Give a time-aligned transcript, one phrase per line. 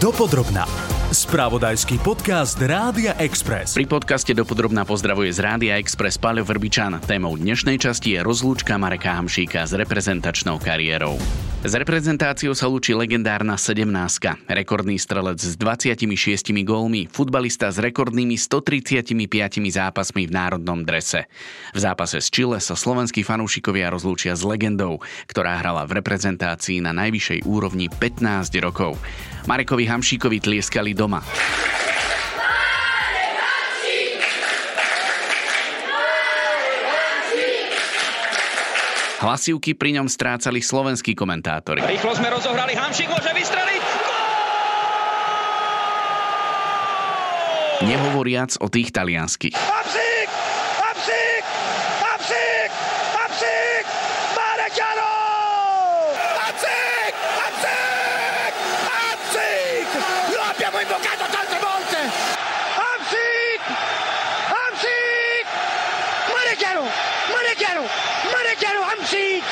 [0.00, 0.99] Dopodrobná.
[1.10, 3.74] Spravodajský podcast Rádia Express.
[3.74, 7.02] Pri podcaste Dopodrobná pozdravuje z Rádia Express Paľo Vrbičan.
[7.02, 11.18] Témou dnešnej časti je rozlúčka Mareka Hamšíka s reprezentačnou kariérou.
[11.60, 13.84] S reprezentáciou sa lúči legendárna 17
[14.48, 16.06] rekordný strelec s 26
[16.62, 19.12] gólmi, futbalista s rekordnými 135
[19.68, 21.26] zápasmi v národnom drese.
[21.74, 26.94] V zápase s Chile sa slovenskí fanúšikovia rozlúčia s legendou, ktorá hrala v reprezentácii na
[26.94, 28.94] najvyššej úrovni 15 rokov.
[29.44, 31.24] Marekovi Hamšíkovi tlieskali doma.
[39.20, 41.84] Hlasivky pri ňom strácali slovenskí komentátori.
[41.84, 43.82] Rýchlo sme rozohrali, Hamšík môže vystreliť!
[47.84, 49.56] Nehovoriac o tých talianských.
[49.56, 50.28] Hamšík!
[50.80, 51.44] Hamšík!
[52.00, 52.70] Hamšík!
[53.12, 53.84] Hamšík!
[54.32, 55.12] Marekiano!
[56.40, 57.12] Hamšík!
[57.44, 58.52] Hamšík!
[58.88, 59.88] Hamšík!
[60.32, 62.00] Lo abbiamo invocato tante volte!
[62.80, 63.62] Hamšík!
[64.48, 65.44] Hamšík!
[66.32, 66.84] Marekiano!
[67.36, 67.84] Marekiano!
[68.28, 69.44] Marekiano Hamšík!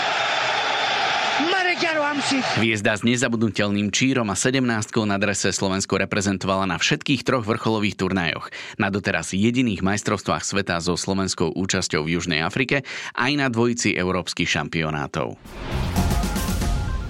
[1.49, 2.48] Marekiano Hamšík!
[2.59, 4.67] Hviezda s nezabudnutelným čírom a 17
[5.07, 8.51] na drese Slovensko reprezentovala na všetkých troch vrcholových turnajoch.
[8.83, 12.83] Na doteraz jediných majstrovstvách sveta so slovenskou účasťou v Južnej Afrike
[13.15, 15.39] aj na dvojici európskych šampionátov.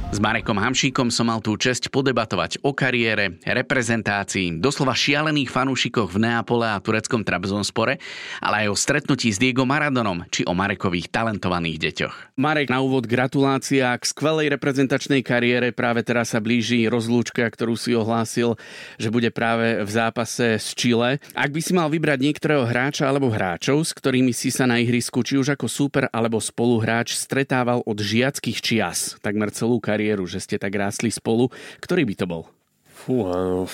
[0.09, 6.25] S Marekom Hamšíkom som mal tú česť podebatovať o kariére, reprezentácii, doslova šialených fanúšikoch v
[6.25, 8.01] Neapole a tureckom Trabzonspore,
[8.41, 12.41] ale aj o stretnutí s Diego Maradonom či o Marekových talentovaných deťoch.
[12.41, 15.77] Marek, na úvod gratulácia k skvelej reprezentačnej kariére.
[15.77, 18.57] Práve teraz sa blíži rozlúčka, ktorú si ohlásil,
[18.97, 21.21] že bude práve v zápase s Chile.
[21.37, 25.21] Ak by si mal vybrať niektorého hráča alebo hráčov, s ktorými si sa na ihrisku
[25.21, 30.39] či už ako súper alebo spoluhráč stretával od žiackých čias, takmer celú kariéru, kariéru, že
[30.39, 31.51] ste tak rástli spolu.
[31.83, 32.47] Ktorý by to bol?
[32.95, 33.67] Fú, áno,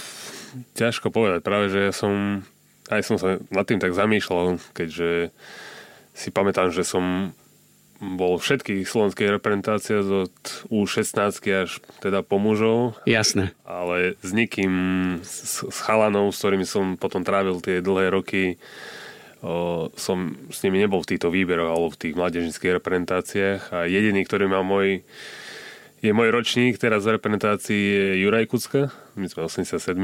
[0.72, 1.44] ťažko povedať.
[1.44, 2.40] Práve, že ja som,
[2.88, 5.28] aj som sa nad tým tak zamýšľal, keďže
[6.16, 7.36] si pamätám, že som
[8.00, 10.36] bol všetkých slovenských reprezentácií od
[10.72, 12.96] U16 až teda po mužov.
[13.04, 13.52] Jasné.
[13.68, 14.72] Ale s nikým,
[15.20, 18.60] s, s chalanou, s ktorými som potom trávil tie dlhé roky,
[19.40, 24.20] o, som s nimi nebol v týchto výberoch alebo v tých mládežnických reprezentáciách a jediný,
[24.26, 25.06] ktorý mal môj
[26.04, 29.96] je môj ročník, teraz v reprezentácii je Juraj Kucka, my sme 87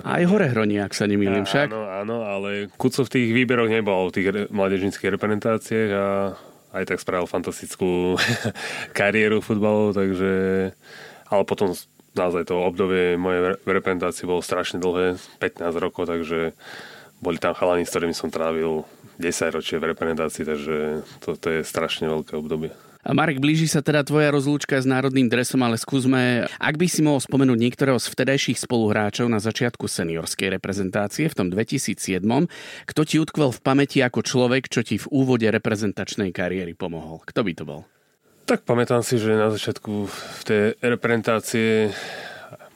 [0.00, 1.68] Aj hore hroní, ak sa nemýlim však.
[1.68, 6.06] Áno, áno, ale Kuco v tých výberoch nebol, v tých re- mládežnických reprezentáciách a
[6.80, 8.16] aj tak spravil fantastickú
[8.98, 10.32] kariéru futbalu, takže
[11.28, 11.76] ale potom
[12.16, 16.56] naozaj to obdobie mojej reprezentácie bolo strašne dlhé, 15 rokov, takže
[17.20, 18.88] boli tam chalani, s ktorými som trávil
[19.20, 20.76] 10 ročie v reprezentácii, takže
[21.20, 22.72] to, to je strašne veľké obdobie.
[23.04, 27.20] Marek, blíži sa teda tvoja rozlúčka s národným dresom, ale skúsme, ak by si mohol
[27.20, 32.24] spomenúť niektorého z vtedajších spoluhráčov na začiatku seniorskej reprezentácie v tom 2007,
[32.88, 37.20] kto ti utkvel v pamäti ako človek, čo ti v úvode reprezentačnej kariéry pomohol?
[37.28, 37.80] Kto by to bol?
[38.48, 41.92] Tak pamätám si, že na začiatku v tej reprezentácie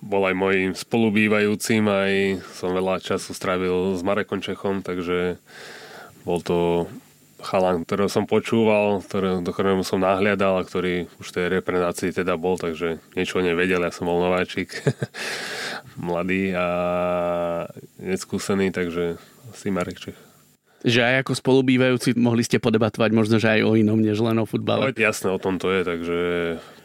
[0.04, 5.40] bol aj môjim spolubývajúcim, aj som veľa času strávil s Marekom Čechom, takže
[6.28, 6.84] bol to
[7.38, 12.10] chalan, ktorého som počúval, ktoré, do ktorého som nahliadal a ktorý už v tej reprezentácii
[12.10, 14.74] teda bol, takže niečo nevedel, ja som bol nováčik,
[15.98, 16.66] mladý a
[18.02, 19.18] neskúsený, takže
[19.54, 20.18] asi Marek Čech.
[20.78, 24.46] Že aj ako spolubývajúci mohli ste podebatovať možno, že aj o inom, než len o
[24.46, 24.86] futbale.
[24.86, 26.18] No, jasné, o tom to je, takže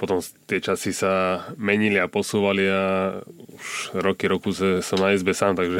[0.02, 0.18] potom
[0.50, 3.14] tie časy sa menili a posúvali a
[3.54, 5.78] už roky roku som na izbe sám, takže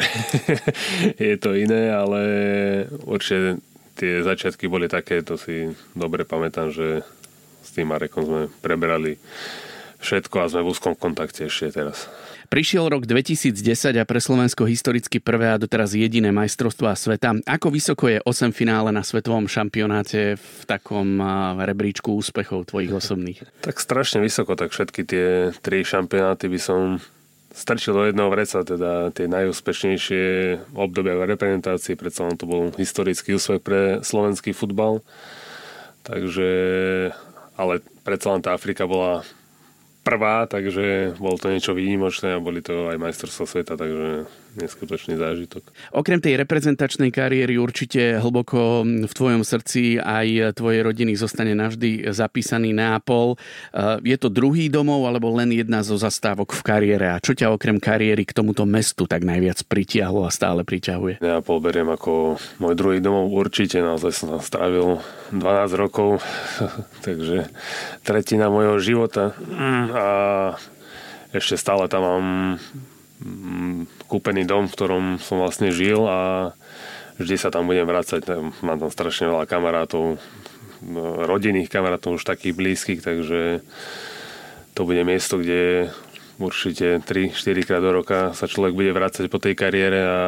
[1.26, 2.20] je to iné, ale
[3.02, 3.58] určite
[3.94, 7.06] tie začiatky boli také, to si dobre pamätám, že
[7.64, 9.16] s tým Marekom sme preberali
[10.04, 12.12] všetko a sme v úzkom kontakte ešte teraz.
[12.52, 13.56] Prišiel rok 2010
[13.96, 17.40] a pre Slovensko historicky prvé a doteraz jediné majstrovstvá sveta.
[17.48, 21.24] Ako vysoko je 8 finále na svetovom šampionáte v takom
[21.56, 23.48] rebríčku úspechov tvojich osobných?
[23.64, 25.26] Tak strašne vysoko, tak všetky tie
[25.64, 27.00] tri šampionáty by som
[27.54, 30.24] strčil do jedného vreca, teda tie najúspešnejšie
[30.74, 35.06] obdobia v reprezentácii, predsa to bol historický úspech pre slovenský futbal.
[36.02, 36.50] Takže,
[37.54, 39.22] ale predsa len tá Afrika bola
[40.04, 44.28] prvá, takže bolo to niečo výnimočné a boli to aj majstrovstvá sveta, takže
[44.58, 45.62] neskutočný zážitok.
[45.94, 52.70] Okrem tej reprezentačnej kariéry určite hlboko v tvojom srdci aj tvojej rodiny zostane navždy zapísaný
[52.74, 53.34] Neapol.
[53.34, 57.06] Eh, je to druhý domov alebo len jedna zo zastávok v kariére?
[57.10, 61.20] A čo ťa okrem kariéry k tomuto mestu tak najviac pritiahlo a stále priťahuje?
[61.20, 63.82] Neapol beriem ako môj druhý domov určite.
[63.82, 65.02] Naozaj som tam strávil
[65.34, 65.42] 12
[65.74, 66.22] rokov,
[67.06, 67.50] takže
[68.06, 69.34] tretina môjho života.
[69.94, 70.06] A
[71.34, 72.26] ešte stále tam mám
[74.10, 76.52] kúpený dom, v ktorom som vlastne žil a
[77.18, 78.26] vždy sa tam budem vrácať.
[78.60, 80.18] Mám tam strašne veľa kamarátov,
[80.82, 83.62] no, rodinných kamarátov už takých blízkych, takže
[84.74, 85.94] to bude miesto, kde
[86.42, 90.20] určite 3-4 krát do roka sa človek bude vrácať po tej kariére a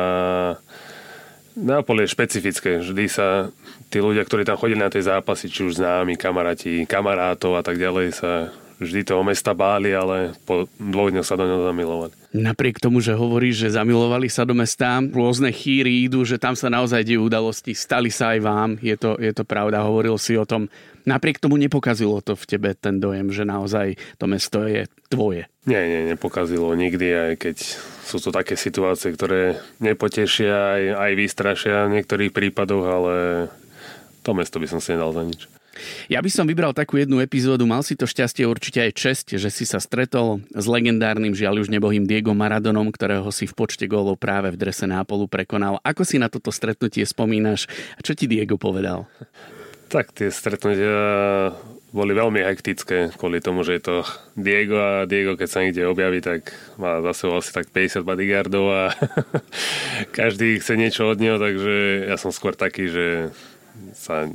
[1.56, 2.84] Neapol je špecifické.
[2.84, 3.48] Vždy sa
[3.88, 7.80] tí ľudia, ktorí tam chodili na tie zápasy, či už známi, kamaráti, kamarátov a tak
[7.80, 12.12] ďalej, sa vždy toho mesta báli, ale po dvoch dňoch sa do neho zamilovali.
[12.36, 16.68] Napriek tomu, že hovoríš, že zamilovali sa do mesta, rôzne chýry idú, že tam sa
[16.68, 20.44] naozaj dejú udalosti, stali sa aj vám, je to, je to pravda, hovoril si o
[20.44, 20.68] tom.
[21.08, 25.48] Napriek tomu nepokazilo to v tebe ten dojem, že naozaj to mesto je tvoje.
[25.64, 27.56] Nie, nie, nepokazilo nikdy, aj keď
[28.06, 33.14] sú to také situácie, ktoré nepotešia, aj, aj vystrašia v niektorých prípadoch, ale
[34.26, 35.46] to mesto by som si nedal za nič.
[36.06, 39.50] Ja by som vybral takú jednu epizódu, mal si to šťastie určite aj čest, že
[39.50, 44.20] si sa stretol s legendárnym, žiaľ už nebohým Diego Maradonom, ktorého si v počte gólov
[44.20, 45.82] práve v drese Nápolu prekonal.
[45.82, 49.08] Ako si na toto stretnutie spomínaš a čo ti Diego povedal?
[49.86, 50.98] Tak tie stretnutia
[51.96, 53.96] boli veľmi hektické kvôli tomu, že je to
[54.36, 58.64] Diego a Diego, keď sa niekde objaví, tak má za sebou asi tak 50 bodyguardov
[58.68, 58.82] a
[60.18, 63.32] každý chce niečo od neho, takže ja som skôr taký, že
[63.96, 64.28] sa,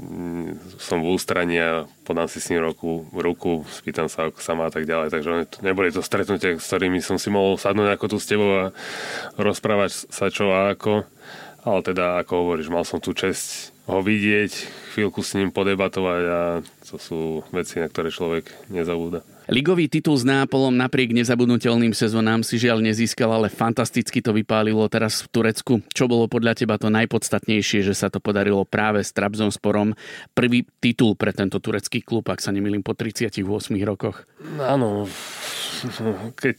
[0.77, 4.67] som v ústraní a podám si s ním roku, ruku, spýtam sa, ako sa má
[4.67, 5.09] a tak ďalej.
[5.09, 5.31] Takže
[5.65, 8.65] neboli to stretnutia, s ktorými som si mohol sadnúť ako tu s tebou a
[9.39, 11.07] rozprávať sa čo a ako.
[11.61, 14.51] Ale teda, ako hovoríš, mal som tú čest ho vidieť,
[14.93, 16.41] chvíľku s ním podebatovať a
[16.85, 17.19] to sú
[17.49, 19.25] veci, na ktoré človek nezabúda.
[19.51, 25.25] Ligový titul s Nápolom napriek nezabudnutelným sezónám si žiaľ nezískal, ale fantasticky to vypálilo teraz
[25.25, 25.73] v Turecku.
[25.91, 29.97] Čo bolo podľa teba to najpodstatnejšie, že sa to podarilo práve s Trabzonsporom?
[30.31, 33.43] Prvý titul pre tento turecký klub, ak sa nemýlim, po 38
[33.83, 34.23] rokoch.
[34.61, 35.09] Áno,
[36.37, 36.57] keď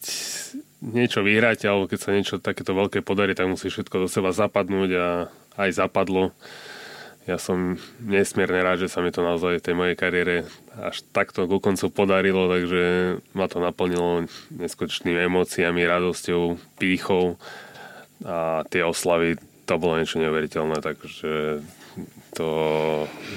[0.82, 4.90] niečo vyhráte, alebo keď sa niečo takéto veľké podarí, tak musí všetko do seba zapadnúť
[4.98, 5.06] a
[5.56, 6.34] aj zapadlo
[7.22, 10.34] ja som nesmierne rád, že sa mi to naozaj v tej mojej kariére
[10.74, 17.38] až takto ku koncu podarilo, takže ma to naplnilo neskutočnými emóciami, radosťou, pýchou
[18.26, 21.62] a tie oslavy, to bolo niečo neuveriteľné, takže
[22.32, 22.48] to,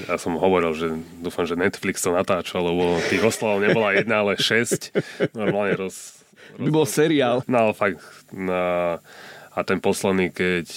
[0.07, 0.87] ja som hovoril, že
[1.19, 4.95] dúfam, že Netflix to natáčal, lebo tých oslav nebola jedna, ale šesť.
[5.35, 6.23] Normálne roz...
[6.55, 7.43] roz by bol seriál.
[7.51, 7.99] No, fakt,
[8.31, 8.97] na,
[9.55, 10.67] a ten posledný, keď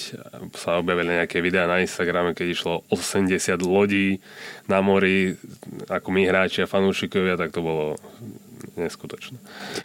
[0.54, 4.22] sa objavili nejaké videá na Instagrame, keď išlo 80 lodí
[4.70, 5.34] na mori,
[5.90, 7.98] ako my hráči a fanúšikovia, tak to bolo
[8.76, 9.36] neskutočné.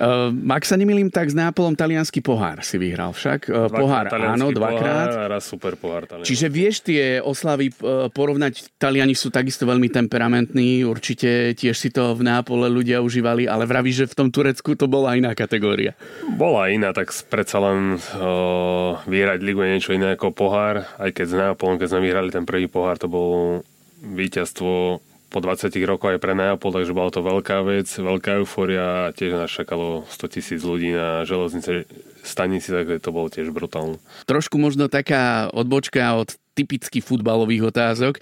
[0.02, 3.50] Uh, ak sa nemýlim, tak s Nápolom talianský pohár si vyhral však.
[3.50, 5.10] Uh, pohár áno, dvakrát.
[5.14, 6.30] Pohár a raz super pohár talianský.
[6.30, 12.18] Čiže vieš tie oslavy uh, porovnať, Taliani sú takisto veľmi temperamentní, určite tiež si to
[12.18, 15.96] v Nápole ľudia užívali, ale vraví, že v tom Turecku to bola iná kategória.
[16.36, 21.26] Bola iná, tak predsa len uh, vyhrať ligu je niečo iné ako pohár, aj keď
[21.30, 23.62] s Nápolom, keď sme vyhrali ten prvý pohár, to bol
[24.04, 25.00] víťazstvo
[25.34, 29.34] po 20 rokoch aj pre Neapol, takže bola to veľká vec, veľká euforia a tiež
[29.34, 31.90] nás čakalo 100 tisíc ľudí na železnice
[32.22, 33.98] stanici, takže to bolo tiež brutálne.
[34.30, 38.22] Trošku možno taká odbočka od typicky futbalových otázok,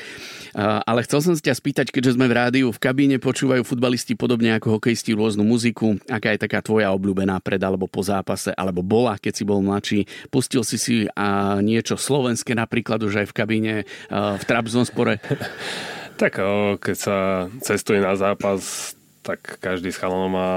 [0.55, 4.55] ale chcel som sa ťa spýtať, keďže sme v rádiu, v kabíne počúvajú futbalisti podobne
[4.55, 9.19] ako hokejisti rôznu muziku, aká je taká tvoja obľúbená pred alebo po zápase, alebo bola,
[9.19, 9.99] keď si bol mladší.
[10.31, 13.73] Pustil si si a niečo slovenské napríklad už aj v kabíne
[14.07, 15.19] v Trabzonspore?
[16.21, 16.37] Tak
[16.77, 17.17] keď sa
[17.65, 18.93] cestuje na zápas,
[19.25, 20.51] tak každý z chalanov má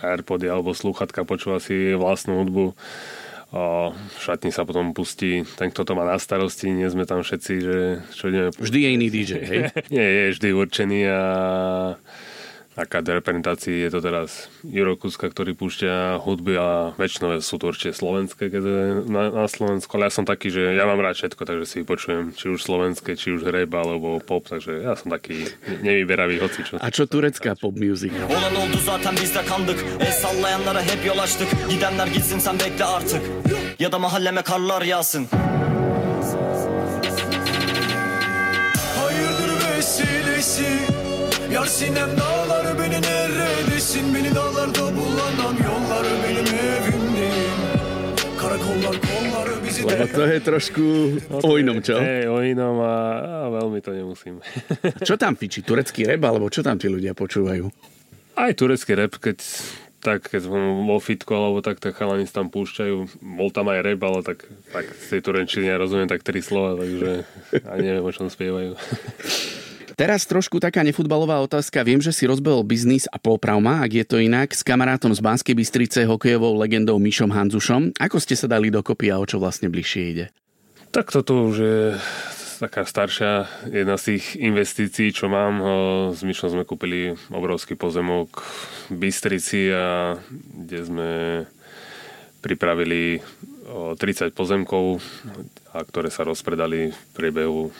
[0.00, 2.72] Airpody alebo slúchatka, počúva si vlastnú hudbu.
[3.48, 7.20] O, v šatni sa potom pustí ten, kto to má na starosti, nie sme tam
[7.20, 7.76] všetci, že
[8.12, 8.48] čo ideme...
[8.52, 9.60] Vždy je iný DJ, hej?
[9.94, 11.20] nie, je vždy určený a
[12.78, 17.98] na reprezentácii je to teraz Juro Kuska, ktorý púšťa hudby a väčšinou sú to určite
[17.98, 21.42] slovenské, keď je na, na Slovensku, ale ja som taký, že ja mám rád všetko,
[21.42, 25.50] takže si počujem či už slovenské, či už rap alebo pop, takže ja som taký
[25.82, 26.78] nevyberavý hocičo.
[26.78, 28.14] A čo turecká pop music?
[28.30, 32.84] Olan oldu zaten biz de kandık El sallayanlara hep yol açtık Gidenler gitsin sen bekle
[32.84, 33.22] artık
[33.78, 35.26] Ya da mahalleme karlar yağsın
[38.98, 40.68] Hayırdır vesilesi
[41.52, 42.37] Yar sinem dağları
[42.88, 47.52] beni neredesin Beni dağlarda bulanam yolları benim evim değil
[48.40, 50.82] Karakollar kolları bizi Lebo to je trošku
[51.42, 52.00] o inom, čo?
[52.00, 52.96] Hej, o inom a,
[53.44, 54.40] a veľmi to nemusím.
[55.08, 55.62] čo tam fičí?
[55.62, 57.70] Turecký rap, alebo čo tam tí ľudia počúvajú?
[58.36, 59.38] Aj turecký rap, keď
[59.98, 63.18] tak keď som vo fitku alebo tak, tak chalani tam púšťajú.
[63.18, 64.38] Bol tam aj rap, ale tak,
[64.70, 67.26] tak z tej turenčiny ja rozumiem tak tri slova, takže
[67.66, 68.78] ani neviem, o čom spievajú.
[69.98, 71.82] Teraz trošku taká nefutbalová otázka.
[71.82, 75.58] Viem, že si rozbehol biznis a polpravma, ak je to inak, s kamarátom z Banskej
[75.58, 77.98] Bystrice, hokejovou legendou Mišom Hanzušom.
[77.98, 80.30] Ako ste sa dali dokopy a o čo vlastne bližšie ide?
[80.94, 81.80] Tak toto už je
[82.62, 85.58] taká staršia jedna z tých investícií, čo mám.
[86.14, 88.46] S Myšom sme kúpili obrovský pozemok
[88.94, 91.10] v Bystrici, a kde sme
[92.38, 93.18] pripravili
[93.98, 95.02] 30 pozemkov,
[95.74, 97.74] a ktoré sa rozpredali v priebehu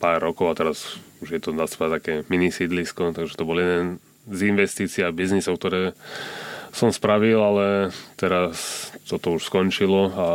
[0.00, 3.98] pár rokov a teraz už je to na také mini sídlisko, takže to bol jeden
[4.28, 5.96] z investícií a biznisov, ktoré
[6.72, 7.66] som spravil, ale
[8.20, 10.28] teraz toto už skončilo a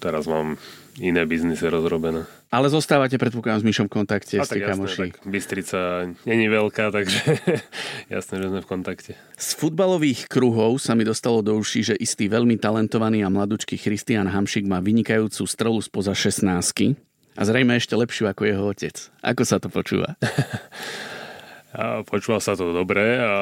[0.00, 0.56] teraz mám
[0.98, 2.24] iné biznisy rozrobené.
[2.54, 5.10] Ale zostávate, predpokladám, s Myšom v kontakte, ste kamoši.
[5.10, 7.18] Tak Bystrica není veľká, takže
[8.14, 9.18] jasné, že sme v kontakte.
[9.34, 14.30] Z futbalových kruhov sa mi dostalo do uší, že istý veľmi talentovaný a mladúčky Christian
[14.30, 16.94] Hamšik má vynikajúcu strelu spoza 16
[17.34, 18.96] a zrejme ešte lepšiu ako jeho otec.
[19.22, 20.14] Ako sa to počúva?
[22.06, 23.34] Počúval sa to dobre, a,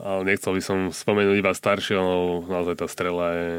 [0.00, 3.52] ale nechcel by som spomenúť iba staršie, lebo naozaj tá strela je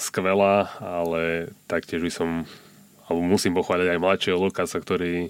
[0.00, 2.48] skvelá, ale taktiež by som,
[3.04, 5.28] alebo musím pochváliť aj mladšieho Lukasa, ktorý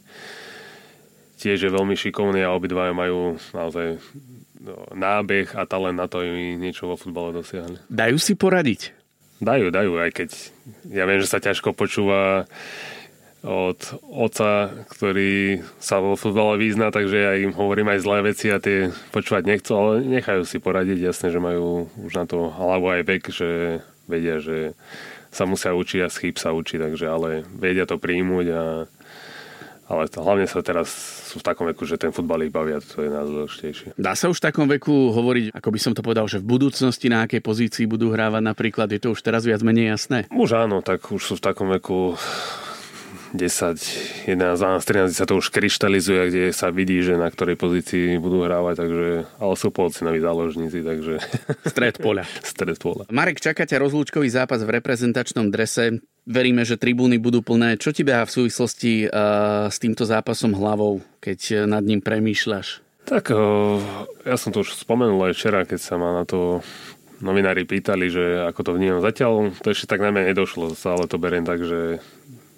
[1.42, 3.98] tiež je veľmi šikovný a obidvaja majú naozaj
[4.62, 7.90] no, nábeh a talent na to, aby niečo vo futbale dosiahli.
[7.90, 8.94] Dajú si poradiť?
[9.42, 10.30] Dajú, dajú, aj keď
[10.94, 12.46] ja viem, že sa ťažko počúva
[13.40, 18.60] od oca, ktorý sa vo futbale význa, takže ja im hovorím aj zlé veci a
[18.60, 21.08] tie počúvať nechcú, ale nechajú si poradiť.
[21.08, 23.50] Jasne, že majú už na to hlavu aj vek, že
[24.04, 24.76] vedia, že
[25.32, 28.62] sa musia učiť a z chyb sa učiť, takže ale vedia to príjmuť a
[29.90, 30.86] ale to, hlavne sa teraz
[31.34, 33.98] sú v takom veku, že ten futbal ich bavia, to je najdôležitejšie.
[33.98, 37.10] Dá sa už v takom veku hovoriť, ako by som to povedal, že v budúcnosti
[37.10, 40.30] na akej pozícii budú hrávať napríklad, je to už teraz viac menej jasné?
[40.30, 42.14] Už áno, tak už sú v takom veku
[43.30, 48.18] 10, 11, 12, 13 sa to už kryštalizuje, kde sa vidí, že na ktorej pozícii
[48.18, 49.08] budú hrávať, takže,
[49.38, 51.22] ale sú polcinoví záložníci, takže...
[51.62, 52.26] Stred poľa.
[52.54, 53.06] Stred poľa.
[53.14, 56.02] Marek, čaká ťa rozlúčkový zápas v reprezentačnom drese.
[56.26, 57.78] Veríme, že tribúny budú plné.
[57.78, 62.82] Čo ti beha v súvislosti uh, s týmto zápasom hlavou, keď nad ním premýšľaš?
[63.06, 63.78] Tak, uh,
[64.26, 66.60] ja som to už spomenul aj včera, keď sa ma na to
[67.20, 69.04] novinári pýtali, že ako to vnímam.
[69.04, 72.00] Zatiaľ to ešte tak najmä nedošlo, ale to beriem tak, že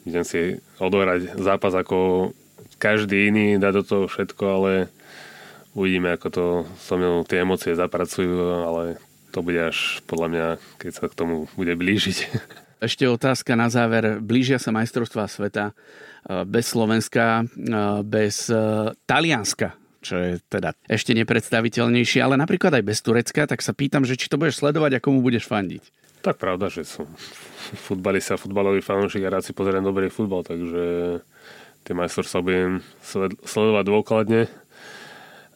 [0.06, 2.30] idem si odohrať zápas ako
[2.82, 4.72] každý iný, dať do toho všetko, ale
[5.78, 6.44] uvidíme, ako to
[6.82, 8.34] so mnou tie emócie zapracujú,
[8.66, 8.98] ale
[9.32, 10.46] to bude až podľa mňa,
[10.82, 12.18] keď sa k tomu bude blížiť.
[12.82, 14.18] Ešte otázka na záver.
[14.18, 21.14] Blížia sa majstrovstvá sveta eh, bez Slovenska, eh, bez eh, Talianska, čo je teda ešte
[21.14, 25.02] nepredstaviteľnejšie, ale napríklad aj bez Turecka, tak sa pýtam, že či to budeš sledovať a
[25.02, 26.01] komu budeš fandiť.
[26.22, 27.10] Tak pravda, že som
[27.82, 31.18] futbalista, futbalový fanúšik a rád si pozerám dobrý futbal, takže
[31.82, 32.78] tie majstrovstvá budem
[33.42, 34.42] sledovať dôkladne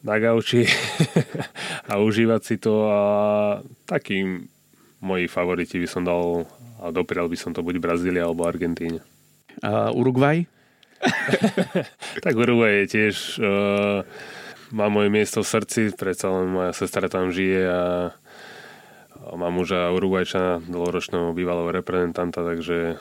[0.03, 0.67] na gauči
[1.91, 3.01] a užívať si to a
[3.87, 4.51] takým
[4.99, 6.43] moji favoriti by som dal
[6.83, 8.99] a doprial by som to buď Brazília alebo Argentíne.
[9.63, 10.45] A Uruguay?
[12.25, 14.03] tak Uruguay je tiež uh,
[14.75, 17.81] má moje miesto v srdci, predsa len moja sestra tam žije a
[19.35, 22.95] Mám muža Uruguajčana, dlhoročného bývalého reprezentanta, takže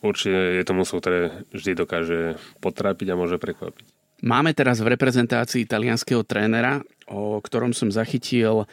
[0.00, 2.18] určite je to musel, ktoré vždy dokáže
[2.64, 3.84] potrápiť a môže prekvapiť.
[4.20, 8.68] Máme teraz v reprezentácii italianského trénera, o ktorom som zachytil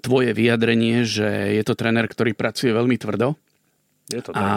[0.00, 3.36] tvoje vyjadrenie, že je to tréner, ktorý pracuje veľmi tvrdo.
[4.08, 4.40] Je to tak.
[4.40, 4.48] A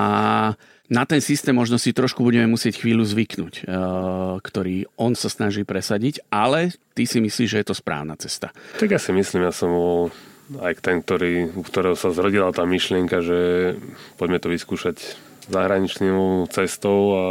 [0.88, 3.64] na ten systém možno si trošku budeme musieť chvíľu zvyknúť, e,
[4.40, 8.56] ktorý on sa snaží presadiť, ale ty si myslíš, že je to správna cesta.
[8.80, 10.12] Tak ja si myslím, ja som bol
[10.60, 13.40] aj ten, ktorý, u ktorého sa zrodila tá myšlienka, že
[14.20, 14.98] poďme to vyskúšať
[15.48, 17.26] zahraničnou cestou a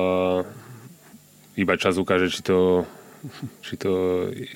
[1.59, 2.89] iba čas ukáže, či to,
[3.61, 3.93] či to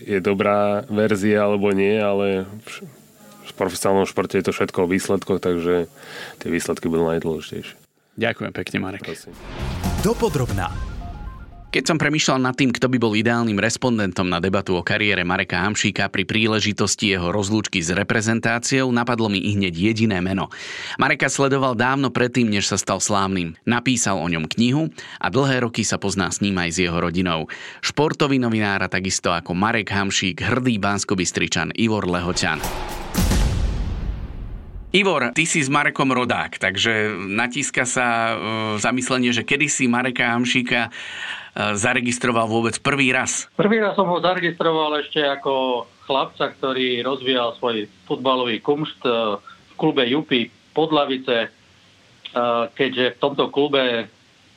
[0.01, 2.49] je dobrá verzia alebo nie, ale
[3.45, 5.91] v profesionálnom športe je to všetko o výsledkoch, takže
[6.41, 7.77] tie výsledky budú najdôležitejšie.
[8.15, 9.03] Ďakujem pekne, Marek.
[9.03, 9.35] Prosím.
[10.07, 10.94] Dopodrobná.
[11.75, 15.59] Keď som premyšľal nad tým, kto by bol ideálnym respondentom na debatu o kariére Mareka
[15.59, 20.55] Hamšíka pri príležitosti jeho rozlúčky s reprezentáciou, napadlo mi hneď jediné meno.
[21.03, 23.59] Mareka sledoval dávno predtým, než sa stal slávnym.
[23.67, 27.51] Napísal o ňom knihu a dlhé roky sa pozná s ním aj s jeho rodinou.
[27.83, 32.63] Športový novinár a takisto ako Marek Hamšík, hrdý bánskobystričan Ivor Lehoťan.
[34.95, 38.35] Ivor, ty si s Marekom rodák, takže natíska sa e,
[38.79, 40.95] zamyslenie, že kedy si Mareka Hamšíka
[41.55, 43.47] E, zaregistroval vôbec prvý raz?
[43.55, 49.73] Prvý raz som ho zaregistroval ešte ako chlapca, ktorý rozvíjal svoj futbalový kumšt e, v
[49.79, 51.49] klube Jupy Podlavice, e,
[52.75, 54.11] keďže v tomto klube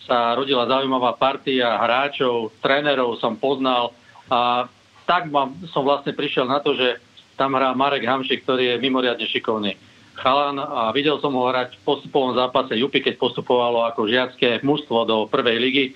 [0.10, 3.92] sa rodila zaujímavá partia hráčov, trénerov som poznal
[4.28, 4.66] A
[5.06, 5.30] tak
[5.72, 7.00] som vlastne prišiel na to, že
[7.38, 9.78] tam hrá Marek Hamšik, ktorý je mimoriadne šikovný
[10.18, 15.06] chalan a videl som ho hrať v postupovom zápase Jupy, keď postupovalo ako žiacké mužstvo
[15.06, 15.94] do prvej ligy e,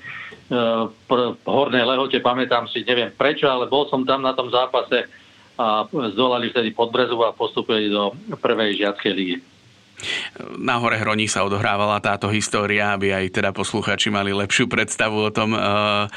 [0.87, 1.09] v
[1.43, 5.09] Hornej Lehote, pamätám si, neviem prečo, ale bol som tam na tom zápase
[5.61, 5.85] a
[6.15, 9.37] zdolali vtedy Podbrezu a postupili do prvej žiackej ligy.
[10.57, 15.31] Na Hore Hroní sa odohrávala táto história, aby aj teda posluchači mali lepšiu predstavu o
[15.33, 16.07] tom, eh,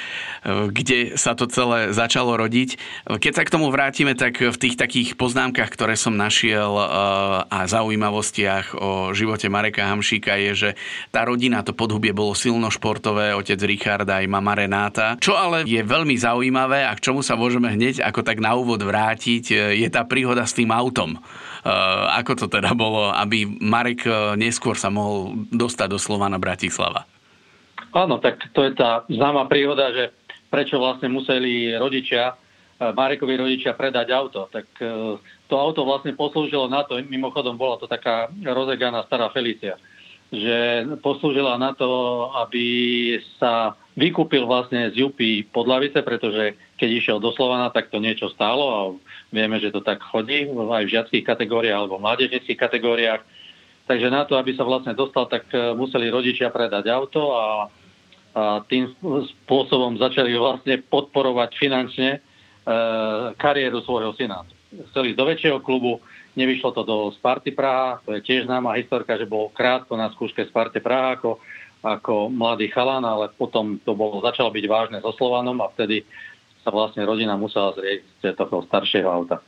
[0.72, 2.76] kde sa to celé začalo rodiť.
[3.08, 6.86] Keď sa k tomu vrátime, tak v tých takých poznámkach, ktoré som našiel eh,
[7.48, 10.70] a zaujímavostiach o živote Mareka Hamšíka je, že
[11.12, 15.16] tá rodina, to podhubie bolo silno športové, otec Richard aj mama Renáta.
[15.20, 18.80] Čo ale je veľmi zaujímavé a k čomu sa môžeme hneď ako tak na úvod
[18.80, 21.20] vrátiť, eh, je tá príhoda s tým autom.
[22.20, 27.08] Ako to teda bolo, aby Marek e, neskôr sa mohol dostať do Slovana Bratislava.
[27.96, 30.12] Áno, tak to je tá známa príhoda, že
[30.52, 32.36] prečo vlastne museli rodičia,
[32.76, 34.52] e, Marekovi rodičia predať auto.
[34.52, 34.76] Tak
[35.48, 39.80] to auto vlastne poslúžilo na to, mimochodom bola to taká rozeganá stará Felicia,
[40.28, 42.66] že poslúžila na to, aby
[43.40, 48.64] sa vykúpil vlastne z Jupy Podlavice, pretože keď išiel do Slovana, tak to niečo stálo
[48.66, 48.80] a
[49.30, 53.22] vieme, že to tak chodí aj v žiackých kategóriách alebo v mládežnických kategóriách
[53.84, 57.68] Takže na to, aby sa vlastne dostal, tak e, museli rodičia predať auto a,
[58.32, 58.88] a tým
[59.44, 62.18] spôsobom začali vlastne podporovať finančne e,
[63.36, 64.48] kariéru svojho syna.
[64.90, 66.00] Chceli do väčšieho klubu,
[66.32, 70.48] nevyšlo to do Sparty Praha, to je tiež známa historka, že bol krátko na skúške
[70.48, 71.44] Sparty Praha ako,
[71.84, 76.00] ako mladý chalan, ale potom to bolo, začalo byť vážne so Slovanom a vtedy
[76.64, 79.44] sa vlastne rodina musela zrieť toho staršieho auta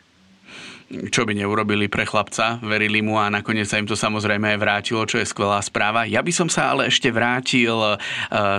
[0.86, 5.02] čo by neurobili pre chlapca, verili mu a nakoniec sa im to samozrejme aj vrátilo,
[5.02, 6.06] čo je skvelá správa.
[6.06, 7.98] Ja by som sa ale ešte vrátil uh,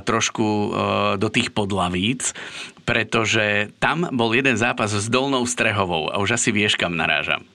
[0.03, 0.69] trošku uh,
[1.15, 2.36] do tých podlavíc,
[2.84, 7.48] pretože tam bol jeden zápas s Dolnou Strehovou a už asi vieš, kam narážam.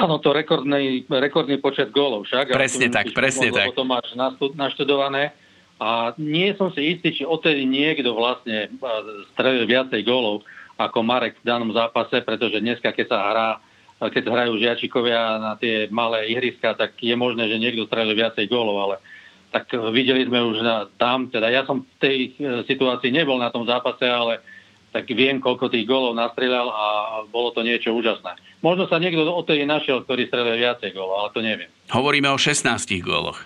[0.00, 2.56] Áno, to rekordný, rekordný počet gólov však.
[2.56, 3.76] Presne tak, presne tak.
[3.76, 4.16] To máš
[4.56, 5.36] naštudované.
[5.80, 8.68] A nie som si istý, či odtedy niekto vlastne
[9.32, 10.44] strelil viacej gólov
[10.80, 13.48] ako Marek v danom zápase, pretože dneska, keď sa hrá
[14.00, 18.80] keď hrajú žiačikovia na tie malé ihriska, tak je možné, že niekto strelil viacej gólov,
[18.80, 18.96] ale
[19.52, 23.52] tak videli sme už na, tam, teda ja som v tej e, situácii nebol na
[23.52, 24.40] tom zápase, ale
[24.90, 26.86] tak viem, koľko tých gólov nastrieľal a
[27.30, 28.34] bolo to niečo úžasné.
[28.58, 31.70] Možno sa niekto o tej našiel, ktorý strelil viacej gólov, ale to neviem.
[31.94, 32.66] Hovoríme o 16
[33.00, 33.38] góloch.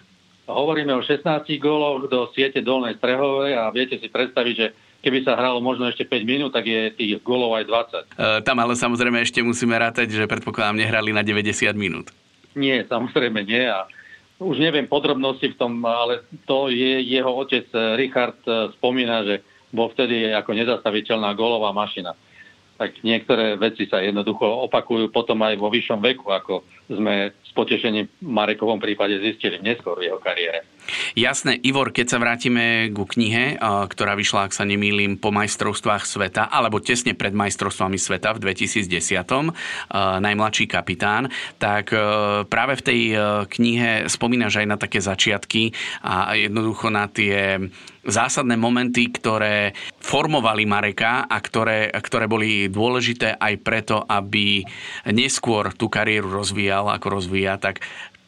[0.45, 1.25] Hovoríme o 16
[1.57, 4.67] góloch do siete Dolnej Strehovej a viete si predstaviť, že
[5.05, 8.01] keby sa hralo možno ešte 5 minút, tak je tých golov aj 20.
[8.01, 12.09] E, tam ale samozrejme ešte musíme rátať, že predpokladám nehrali na 90 minút.
[12.57, 13.85] Nie, samozrejme nie a
[14.41, 19.35] už neviem podrobnosti v tom, ale to je jeho otec Richard e, spomína, že
[19.75, 22.15] bol vtedy ako nezastaviteľná golová mašina.
[22.75, 28.09] Tak niektoré veci sa jednoducho opakujú potom aj vo vyššom veku, ako sme s potešením
[28.21, 30.67] Marekovom prípade zistili neskôr v jeho kariére.
[31.17, 36.45] Jasné, Ivor, keď sa vrátime ku knihe, ktorá vyšla, ak sa nemýlim, po majstrovstvách sveta,
[36.53, 38.85] alebo tesne pred majstrovstvami sveta v 2010.
[39.95, 41.99] Najmladší kapitán, tak e,
[42.45, 43.17] práve v tej e,
[43.49, 45.73] knihe spomínaš aj na také začiatky
[46.05, 47.57] a jednoducho na tie
[48.05, 54.61] zásadné momenty, ktoré formovali Mareka a ktoré, ktoré boli dôležité aj preto, aby
[55.09, 57.85] neskôr tú kariéru rozvíjal, ako rozvíja, tak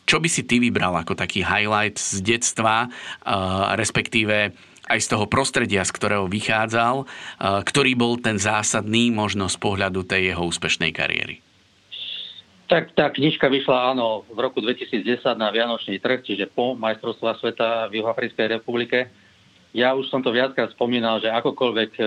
[0.07, 2.87] čo by si ty vybral ako taký highlight z detstva,
[3.75, 4.55] respektíve
[4.87, 7.11] aj z toho prostredia, z ktorého vychádzal,
[7.43, 11.43] ktorý bol ten zásadný možno z pohľadu tej jeho úspešnej kariéry?
[12.67, 15.07] Tak tá knižka vyšla áno v roku 2010
[15.39, 19.07] na Vianočný trh, čiže po majstrovstvá sveta v Juhoafrickej republike.
[19.71, 22.03] Ja už som to viackrát spomínal, že akokoľvek e,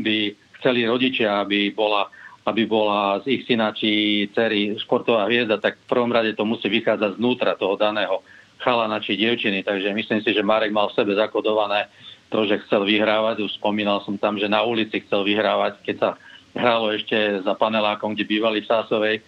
[0.00, 0.16] by
[0.60, 2.08] chceli rodičia, aby bola
[2.48, 6.66] aby bola z ich syna či cery športová hviezda, tak v prvom rade to musí
[6.72, 8.24] vychádzať znútra toho daného
[8.58, 9.62] chalana či dievčiny.
[9.62, 11.86] Takže myslím si, že Marek mal v sebe zakodované
[12.32, 13.44] to, že chcel vyhrávať.
[13.44, 16.10] Už spomínal som tam, že na ulici chcel vyhrávať, keď sa
[16.56, 19.22] hralo ešte za panelákom, kde bývali v Sásovej, e,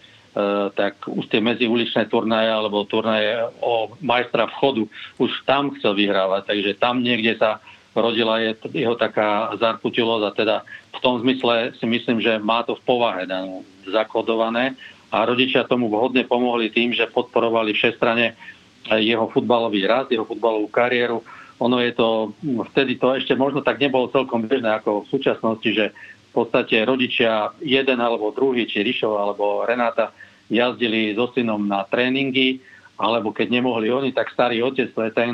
[0.74, 4.88] tak už tie medziuličné turnaje alebo turnaje o majstra vchodu,
[5.20, 6.48] už tam chcel vyhrávať.
[6.48, 7.62] Takže tam niekde sa
[7.94, 10.57] rodila je jeho taká zarputilosť a teda
[10.94, 14.79] v tom zmysle si myslím, že má to v povahe danú zakodované
[15.11, 18.38] a rodičia tomu vhodne pomohli tým, že podporovali všestrane
[18.87, 21.20] jeho futbalový rast, jeho futbalovú kariéru.
[21.61, 22.33] Ono je to,
[22.72, 25.92] vtedy to ešte možno tak nebolo celkom bežné ako v súčasnosti, že
[26.31, 30.14] v podstate rodičia jeden alebo druhý, či Rišov alebo Renáta
[30.46, 32.62] jazdili so synom na tréningy,
[32.96, 35.33] alebo keď nemohli oni, tak starý otec, to je ten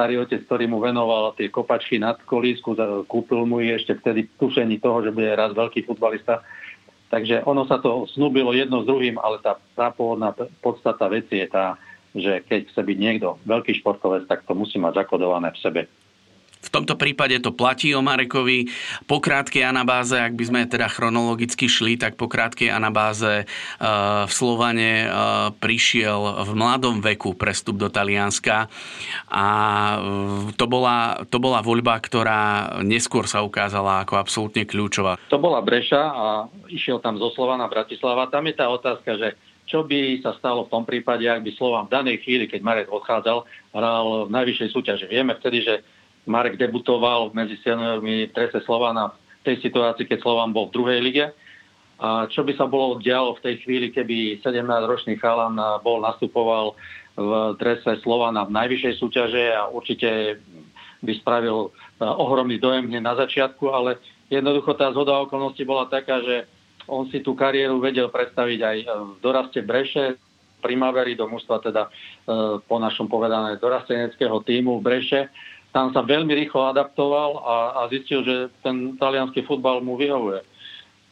[0.00, 2.72] starý otec, ktorý mu venoval tie kopačky nad kolísku,
[3.04, 6.40] kúpil mu ich ešte vtedy tušení toho, že bude raz veľký futbalista.
[7.12, 9.60] Takže ono sa to snúbilo jedno s druhým, ale tá,
[9.92, 10.32] pôvodná
[10.64, 11.76] podstata veci je tá,
[12.16, 15.82] že keď chce byť niekto veľký športovec, tak to musí mať zakodované v sebe.
[16.60, 18.68] V tomto prípade to platí o Marekovi.
[19.08, 23.86] Po krátkej anabáze, ak by sme teda chronologicky šli, tak po krátkej anabáze eh,
[24.28, 25.10] v Slovane eh,
[25.56, 28.68] prišiel v mladom veku prestup do Talianska
[29.32, 29.46] a
[29.96, 32.40] eh, to bola, to bola voľba, ktorá
[32.84, 35.16] neskôr sa ukázala ako absolútne kľúčová.
[35.32, 36.26] To bola Breša a
[36.68, 38.28] išiel tam zo Slovana Bratislava.
[38.28, 39.28] Tam je tá otázka, že
[39.64, 42.88] čo by sa stalo v tom prípade, ak by Slovan v danej chvíli, keď Marek
[42.90, 45.06] odchádzal, hral v najvyššej súťaži.
[45.06, 45.74] Vieme vtedy, že
[46.28, 51.26] Marek debutoval medzi seniormi Trese Slovana v tej situácii, keď Slovan bol v druhej lige.
[52.00, 56.76] A čo by sa bolo dialo v tej chvíli, keby 17-ročný chalan bol nastupoval
[57.16, 60.40] v drese Slovana v najvyššej súťaže a určite
[61.04, 64.00] by spravil e, ohromný dojem hneď na začiatku, ale
[64.32, 66.48] jednoducho tá zhoda okolností bola taká, že
[66.88, 70.16] on si tú kariéru vedel predstaviť aj v doraste Breše,
[70.60, 71.90] primavery do mužstva, teda e,
[72.64, 75.20] po našom povedané dorasteneckého týmu v Breše
[75.70, 80.42] tam sa veľmi rýchlo adaptoval a, a zistil, že ten talianský futbal mu vyhovuje.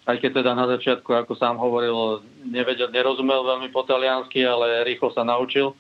[0.09, 5.13] Aj keď teda na začiatku, ako sám hovoril, nevedel, nerozumel veľmi po taliansky, ale rýchlo
[5.13, 5.77] sa naučil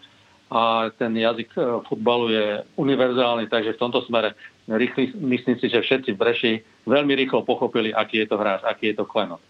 [0.48, 2.46] a ten jazyk e, futbalu je
[2.80, 4.32] univerzálny, takže v tomto smere
[4.68, 6.52] rýchly, myslím si, že všetci v Breši
[6.88, 9.40] veľmi rýchlo pochopili, aký je to hráč, aký je to klenot.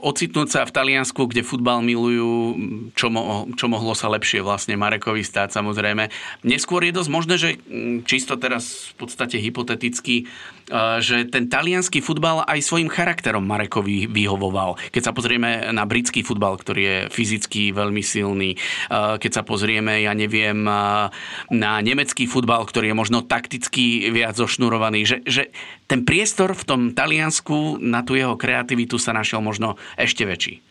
[0.00, 2.56] Ocitnúť sa v Taliansku, kde futbal milujú,
[2.94, 6.12] čo, mo- čo mohlo sa lepšie vlastne Marekovi stáť samozrejme.
[6.46, 10.26] Neskôr je dosť možné, že mm, čisto teraz v podstate hypoteticky,
[10.70, 14.78] uh, že ten talianský futbal aj svojim charakterom Marekovi vyhovoval.
[14.94, 18.56] Keď sa pozrieme na britský futbal, ktorý je fyzicky veľmi silný,
[18.90, 20.62] uh, keď sa pozrieme, ja neviem,
[21.50, 25.42] na nemecký futbal, ktorý je možno takticky viac zošnurovaný, že, že
[25.90, 30.62] ten priestor v tom Taliansku na tú jeho kreativitu sa našiel možno ešte väčší.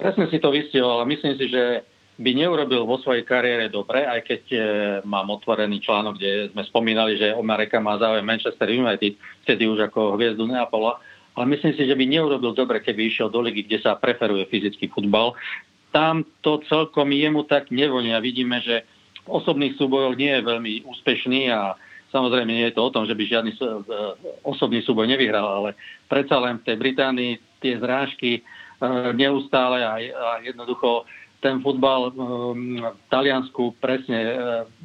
[0.00, 1.84] Presne si to vystihol, ale myslím si, že
[2.18, 4.58] by neurobil vo svojej kariére dobre, aj keď e,
[5.06, 9.14] mám otvorený článok, kde sme spomínali, že o Mareka má záujem Manchester United,
[9.46, 10.98] vtedy už ako hviezdu Neapola,
[11.38, 14.90] ale myslím si, že by neurobil dobre, keby išiel do ligy, kde sa preferuje fyzický
[14.90, 15.38] futbal.
[15.94, 18.18] Tam to celkom jemu tak nevonia.
[18.18, 18.82] Vidíme, že
[19.22, 21.78] v osobných súbojoch nie je veľmi úspešný a
[22.08, 23.58] Samozrejme, nie je to o tom, že by žiadny e,
[24.40, 25.76] osobný súboj nevyhral, ale
[26.08, 28.42] predsa len v tej Británii tie zrážky e,
[29.12, 30.00] neustále a,
[30.40, 31.04] jednoducho
[31.38, 34.32] ten futbal v Taliansku presne e,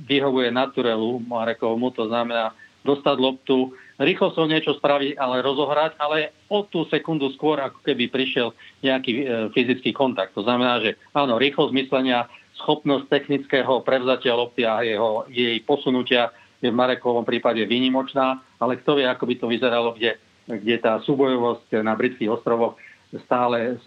[0.03, 2.51] vyhovuje naturelu Marekovmu, to znamená
[2.83, 8.11] dostať loptu, rýchlo som niečo spraviť, ale rozohrať, ale o tú sekundu skôr, ako keby
[8.11, 8.51] prišiel
[8.83, 9.23] nejaký
[9.55, 10.35] fyzický kontakt.
[10.35, 12.27] To znamená, že áno, rýchlosť myslenia,
[12.59, 16.29] schopnosť technického prevzatia lopty a jeho, jej posunutia
[16.63, 20.15] je v Marekovom prípade výnimočná, ale kto vie, ako by to vyzeralo, kde,
[20.47, 22.79] kde tá súbojovosť na britských ostrovoch
[23.27, 23.77] stále,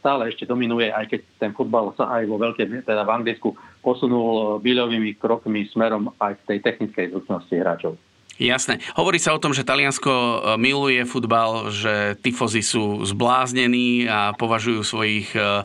[0.00, 4.58] stále ešte dominuje, aj keď ten futbal sa aj vo veľkej, teda v Anglicku posunul
[4.58, 7.94] byľovými krokmi smerom aj v tej technickej zručnosti hráčov.
[8.40, 8.80] Jasné.
[8.96, 14.80] Hovorí sa o tom, že Taliansko e, miluje futbal, že tifozy sú zbláznení a považujú
[14.82, 15.62] svojich uh,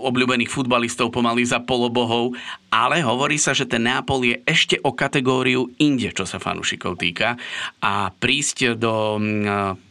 [0.00, 2.34] obľúbených futbalistov pomaly za polobohov,
[2.72, 7.38] ale hovorí sa, že ten Neapol je ešte o kategóriu inde, čo sa fanúšikov týka
[7.80, 9.20] a prísť do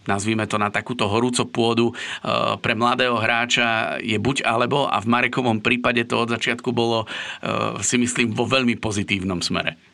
[0.06, 1.94] nazvime to na takúto horúco pôdu
[2.62, 7.06] pre mladého hráča je buď alebo a v Marekovom prípade to od začiatku bolo
[7.82, 9.87] si myslím vo veľmi pozitívnom smere.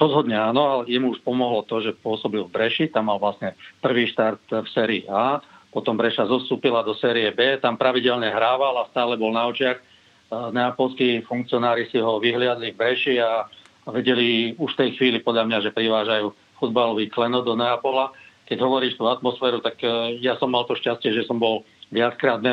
[0.00, 3.52] Rozhodne áno, ale jemu už pomohlo to, že pôsobil v Breši, tam mal vlastne
[3.84, 8.88] prvý štart v sérii A, potom Breša zostúpila do série B, tam pravidelne hrával a
[8.88, 9.76] stále bol na očiach.
[10.30, 13.44] Neapolskí funkcionári si ho vyhliadli v Breši a
[13.92, 18.16] vedeli už v tej chvíli podľa mňa, že privážajú futbalový klenot do Neapola.
[18.48, 21.62] Keď hovoríš tú atmosféru, tak e, ja som mal to šťastie, že som bol
[21.94, 22.50] viackrát v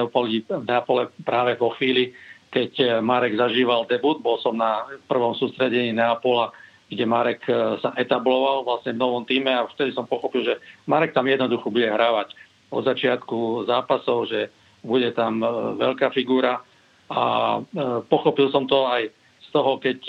[0.62, 2.14] Neapole práve vo chvíli,
[2.54, 4.22] keď e, Marek zažíval debut.
[4.22, 6.54] Bol som na prvom sústredení Neapola
[6.88, 10.56] kde Marek e, sa etabloval vlastne v novom týme a vtedy som pochopil, že
[10.88, 12.32] Marek tam jednoducho bude hrávať
[12.72, 14.52] od začiatku zápasov, že
[14.84, 16.64] bude tam e, veľká figúra
[17.12, 17.22] a
[17.60, 17.62] e,
[18.08, 19.12] pochopil som to aj
[19.44, 20.00] z toho, keď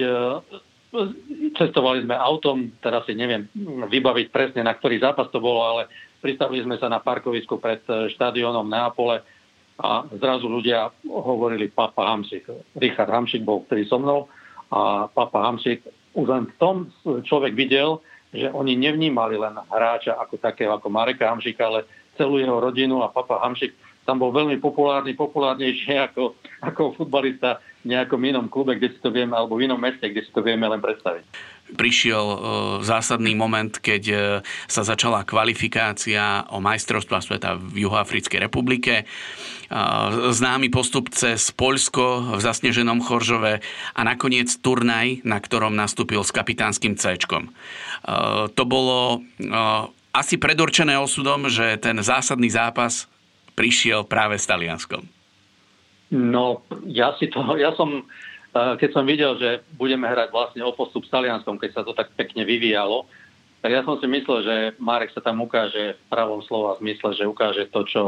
[1.54, 3.46] cestovali sme autom, teraz si neviem
[3.86, 5.86] vybaviť presne, na ktorý zápas to bolo, ale
[6.18, 9.22] pristavili sme sa na parkovisku pred štadiónom Neapole
[9.78, 12.50] a zrazu ľudia hovorili Papa Hamšik.
[12.82, 14.26] Richard Hamšik bol vtedy so mnou
[14.74, 15.86] a Papa Hamšik
[16.18, 16.76] už len v tom
[17.22, 18.02] človek videl,
[18.35, 21.87] že oni nevnímali len hráča ako takého, ako Mareka Hamšika, ale
[22.18, 28.20] celú jeho rodinu a papa Hamšik tam bol veľmi populárny, populárnejší ako, ako futbalista nejakom
[28.20, 30.79] inom klube, kde si to vieme, alebo v inom meste, kde si to vieme len
[30.79, 31.24] predstaviť
[31.74, 32.38] prišiel e,
[32.85, 34.16] zásadný moment, keď e,
[34.70, 38.94] sa začala kvalifikácia o majstrovstva sveta v Juhoafrickej republike.
[39.03, 39.05] E,
[40.33, 43.61] známy postup cez Poľsko v zasneženom Choržove
[43.92, 47.20] a nakoniec turnaj, na ktorom nastúpil s kapitánskym C.
[48.55, 49.20] To bolo
[50.14, 53.11] asi predurčené osudom, že ten zásadný zápas
[53.59, 55.17] prišiel práve s Talianskom.
[56.14, 58.07] No, ja si to, ja som
[58.53, 62.11] keď som videl, že budeme hrať vlastne o postup s Talianskom, keď sa to tak
[62.16, 63.07] pekne vyvíjalo,
[63.59, 67.27] tak ja som si myslel, že Marek sa tam ukáže v pravom slova zmysle, že
[67.27, 68.03] ukáže to, čo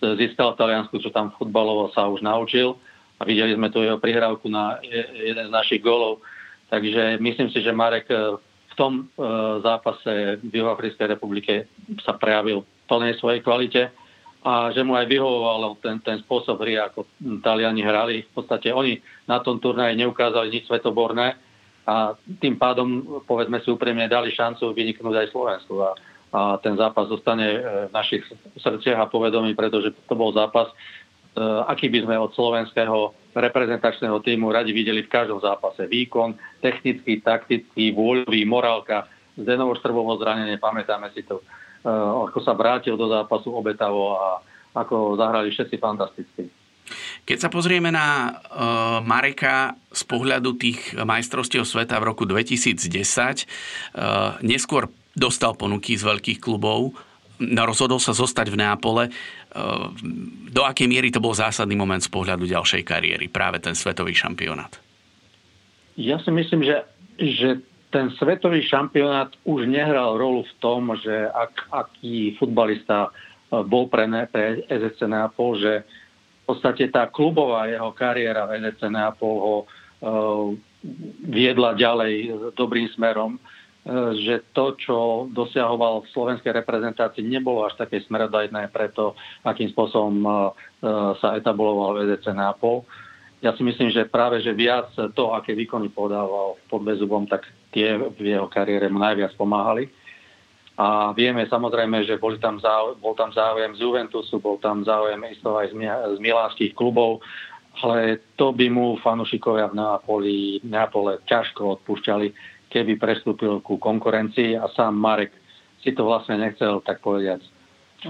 [0.00, 2.80] získal v Taliansku, čo tam futbalovo sa už naučil.
[3.20, 4.80] A videli sme tu jeho prihrávku na
[5.12, 6.24] jeden z našich golov.
[6.72, 9.24] Takže myslím si, že Marek e, v tom e,
[9.64, 11.68] zápase v Juhoafrickej republike
[12.04, 13.82] sa prejavil v plnej svojej kvalite
[14.46, 17.02] a že mu aj vyhovoval ten, ten spôsob hry, ako
[17.42, 18.22] Taliani hrali.
[18.30, 21.34] V podstate oni na tom turnaji neukázali nič svetoborné
[21.82, 25.74] a tým pádom, povedzme si úprimne, dali šancu vyniknúť aj Slovensku.
[25.82, 25.90] A,
[26.30, 28.22] a ten zápas zostane e, v našich
[28.62, 30.74] srdciach a povedomí, pretože to bol zápas, e,
[31.66, 35.90] aký by sme od slovenského reprezentačného týmu radi videli v každom zápase.
[35.90, 41.44] Výkon, technický, taktický, vôľový, morálka, Zdenovo Štrbovho zranenie, pamätáme si to
[41.86, 44.42] ako sa vrátil do zápasu obetavo a
[44.76, 46.44] ako zahrali všetci fantasticky.
[47.26, 52.94] Keď sa pozrieme na uh, Mareka z pohľadu tých majstrovstiev sveta v roku 2010, uh,
[52.94, 53.42] eh,
[54.46, 56.94] neskôr dostal ponuky z veľkých klubov,
[57.40, 59.04] no, rozhodol sa zostať v Neapole.
[60.52, 64.76] Do akej miery to bol zásadný moment z pohľadu ďalšej kariéry, práve ten svetový šampionát?
[65.96, 66.84] Ja si myslím, že,
[67.16, 67.64] že
[67.96, 73.10] ten svetový šampionát už nehral rolu v tom, že ak, aký futbalista e,
[73.64, 75.80] bol pre, ne, pre SSC Neapol, že
[76.44, 80.54] v podstate tá klubová jeho kariéra v SSC Neapol ho uh,
[81.26, 82.14] viedla ďalej
[82.54, 84.96] dobrým smerom, uh, že to, čo
[85.34, 90.54] dosiahoval v slovenskej reprezentácii, nebolo až také smerodajné preto, akým spôsobom uh,
[91.18, 92.86] sa etabloval v SSC Neapol.
[93.42, 97.42] Ja si myslím, že práve že viac to, aké výkony podával pod Bezubom, tak
[97.76, 99.92] tie v jeho kariére mu najviac pomáhali.
[100.80, 105.20] A vieme samozrejme, že bol tam, záujem, bol tam záujem z Juventusu, bol tam záujem
[105.28, 107.20] isto aj z, milánskych klubov,
[107.80, 112.28] ale to by mu fanúšikovia v Neapoli, Neapole ťažko odpúšťali,
[112.72, 115.32] keby prestúpil ku konkurencii a sám Marek
[115.80, 117.40] si to vlastne nechcel, tak povedať,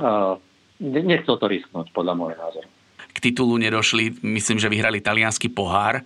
[0.02, 0.34] uh,
[0.82, 2.68] nechcel to risknúť, podľa môjho názoru.
[3.16, 6.04] K titulu nedošli, myslím, že vyhrali talianský pohár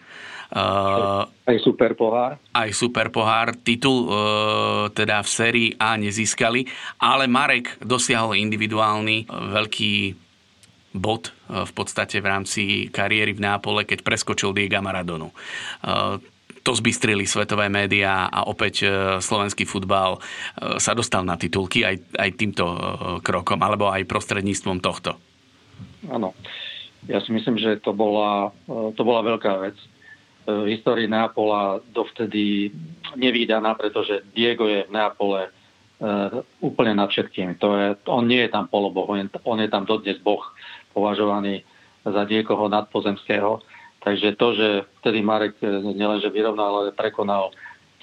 [0.50, 2.34] Uh, aj super pohár.
[2.50, 3.54] Aj super pohár.
[3.54, 6.66] Titul uh, teda v sérii A nezískali,
[6.98, 9.94] ale Marek dosiahol individuálny uh, veľký
[10.90, 15.30] bod uh, v podstate v rámci kariéry v Nápole, keď preskočil Diego Maradonu.
[15.86, 16.18] Uh,
[16.66, 18.84] to zbystrili svetové médiá a opäť
[19.22, 20.20] slovenský futbal
[20.76, 22.64] sa dostal na titulky aj, aj týmto
[23.24, 25.16] krokom, alebo aj prostredníctvom tohto.
[26.12, 26.36] Áno.
[27.08, 29.76] Ja si myslím, že to bola, to bola veľká vec
[30.46, 32.72] v histórii Neapola dovtedy
[33.16, 35.50] nevýdaná, pretože Diego je v Neapole e,
[36.64, 37.60] úplne nad všetkým.
[37.60, 40.42] To je, on nie je tam poloboh, on je, on je tam dodnes boh
[40.96, 41.62] považovaný
[42.02, 43.60] za niekoho nadpozemského.
[44.00, 44.68] Takže to, že
[45.04, 47.52] vtedy Marek e, nielenže vyrovnal, ale prekonal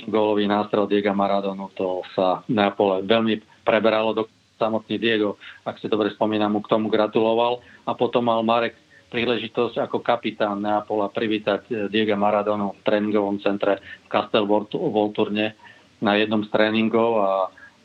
[0.05, 4.23] gólový nástrel Diego Maradonu, to sa Neapole veľmi preberalo do
[4.61, 7.61] samotný Diego, ak si dobre spomínam, mu k tomu gratuloval.
[7.85, 8.77] A potom mal Marek
[9.07, 15.55] príležitosť ako kapitán Neapola privítať eh, Diego Maradonu v tréningovom centre v Castel Volturne
[16.03, 17.31] na jednom z tréningov a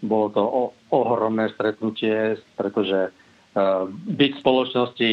[0.02, 0.42] bolo to
[0.90, 5.10] ohromné stretnutie, pretože uh, byť spoločnosti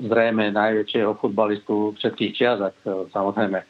[0.00, 3.62] zrejme najväčšieho futbalistu všetkých čias, ak uh, samozrejme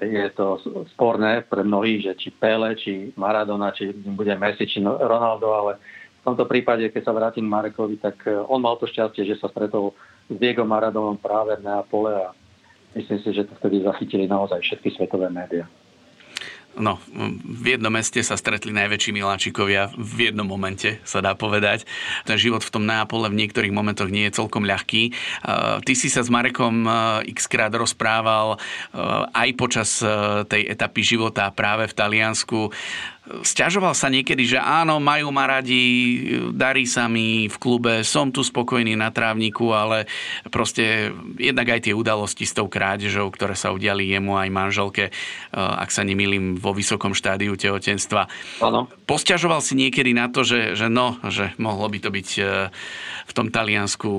[0.00, 0.62] je to
[0.94, 5.76] sporné pre mnohých, že či Pele, či Maradona, či bude Messi, či Ronaldo, ale
[6.22, 9.92] v tomto prípade, keď sa vrátim Marekovi, tak on mal to šťastie, že sa stretol
[10.30, 12.34] s Diego Maradonom práve v Neapole a
[12.94, 15.66] myslím si, že to vtedy zachytili naozaj všetky svetové médiá.
[16.72, 16.96] No,
[17.44, 21.84] v jednom meste sa stretli najväčší miláčikovia v jednom momente, sa dá povedať.
[22.24, 25.12] Ten život v tom Neapole v niektorých momentoch nie je celkom ľahký.
[25.84, 26.88] Ty si sa s Marekom
[27.28, 28.56] x krát rozprával
[29.36, 30.00] aj počas
[30.48, 32.72] tej etapy života práve v Taliansku.
[33.22, 35.78] Sťažoval sa niekedy, že áno, majú ma radi,
[36.50, 40.10] darí sa mi v klube, som tu spokojný na trávniku, ale
[40.50, 45.54] proste jednak aj tie udalosti s tou krádežou, ktoré sa udiali jemu aj manželke, eh,
[45.54, 48.26] ak sa nemýlim, vo vysokom štádiu tehotenstva.
[48.58, 48.90] Áno.
[49.06, 52.74] Posťažoval si niekedy na to, že, že no, že mohlo by to byť eh,
[53.30, 54.10] v tom Taliansku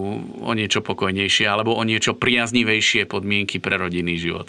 [0.48, 4.48] o niečo pokojnejšie alebo o niečo priaznivejšie podmienky pre rodinný život?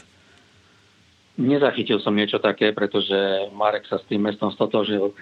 [1.34, 5.14] Nezachytil som niečo také, pretože Marek sa s tým mestom stotožil e,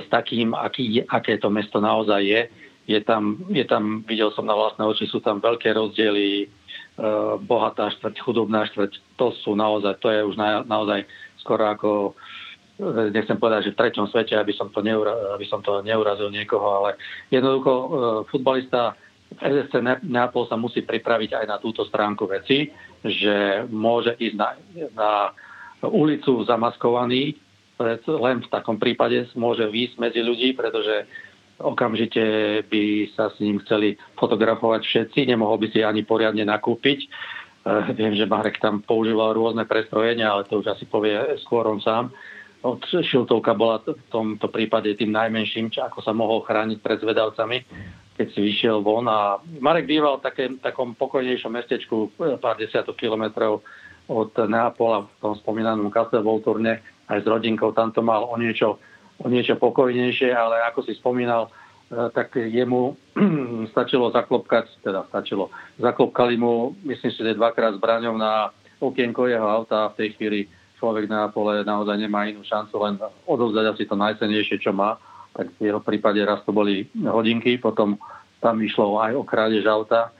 [0.00, 2.42] s takým, aký, aké to mesto naozaj je.
[2.88, 6.46] Je tam, je tam, videl som na vlastné oči, sú tam veľké rozdiely, e,
[7.44, 11.04] bohatá štvrť, chudobná štvrť, to sú naozaj, to je už na, naozaj
[11.44, 11.90] skoro ako,
[12.80, 16.32] e, nechcem povedať, že v treťom svete, aby som to, neura, aby som to neurazil
[16.32, 16.96] niekoho, ale
[17.28, 17.72] jednoducho
[18.32, 18.96] futbalista
[19.38, 22.72] SSC Neapol sa musí pripraviť aj na túto stránku veci,
[23.04, 24.48] že môže ísť na,
[24.96, 25.10] na
[25.84, 27.36] ulicu zamaskovaný,
[28.06, 31.08] len v takom prípade môže výjsť medzi ľudí, pretože
[31.60, 32.24] okamžite
[32.68, 37.08] by sa s ním chceli fotografovať všetci, nemohol by si ani poriadne nakúpiť.
[37.60, 41.80] Uh, viem, že Marek tam používal rôzne prestrojenia, ale to už asi povie skôr on
[41.80, 42.08] sám.
[42.60, 47.64] Od Šiltovka bola v tomto prípade tým najmenším, čo ako sa mohol chrániť pred zvedavcami,
[48.20, 49.08] keď si vyšiel von.
[49.08, 53.64] A Marek býval v takom pokojnejšom mestečku pár desiatok kilometrov
[54.10, 57.70] od Neapola v tom spomínanom Castel Volturne aj s rodinkou.
[57.70, 58.82] Tam to mal o niečo,
[59.22, 61.50] o niečo pokojnejšie, ale ako si spomínal, e,
[62.10, 62.98] tak jemu
[63.72, 68.50] stačilo zaklopkať, teda stačilo, zaklopkali mu, myslím si, že dvakrát zbraňou na
[68.82, 70.40] okienko jeho auta a v tej chvíli
[70.82, 74.98] človek na pole naozaj nemá inú šancu len odovzdať asi to najcenejšie, čo má.
[75.36, 78.00] Tak v jeho prípade raz to boli hodinky, potom
[78.40, 80.10] tam išlo aj o krádež auta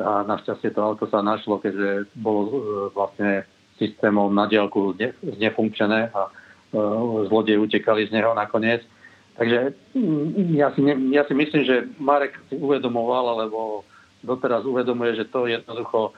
[0.00, 2.52] a našťastie to auto sa našlo, keďže bolo e,
[2.90, 3.30] vlastne
[3.78, 6.30] systémom na diálku znefunkčené a e,
[7.30, 8.82] zlodej utekali z neho nakoniec.
[9.38, 13.86] Takže mm, ja si, ne, ja si myslím, že Marek si uvedomoval, alebo
[14.26, 16.12] doteraz uvedomuje, že to jednoducho e,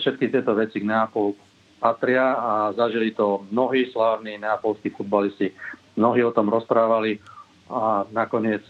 [0.00, 1.36] všetky tieto veci k Neapolu
[1.76, 5.52] patria a zažili to mnohí slávni neapolskí futbalisti.
[6.00, 7.20] Mnohí o tom rozprávali
[7.70, 8.66] a nakoniec,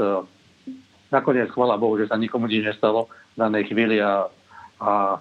[1.08, 4.28] nakoniec chvala Bohu, že sa nikomu nič nestalo v danej chvíli a
[4.82, 5.18] a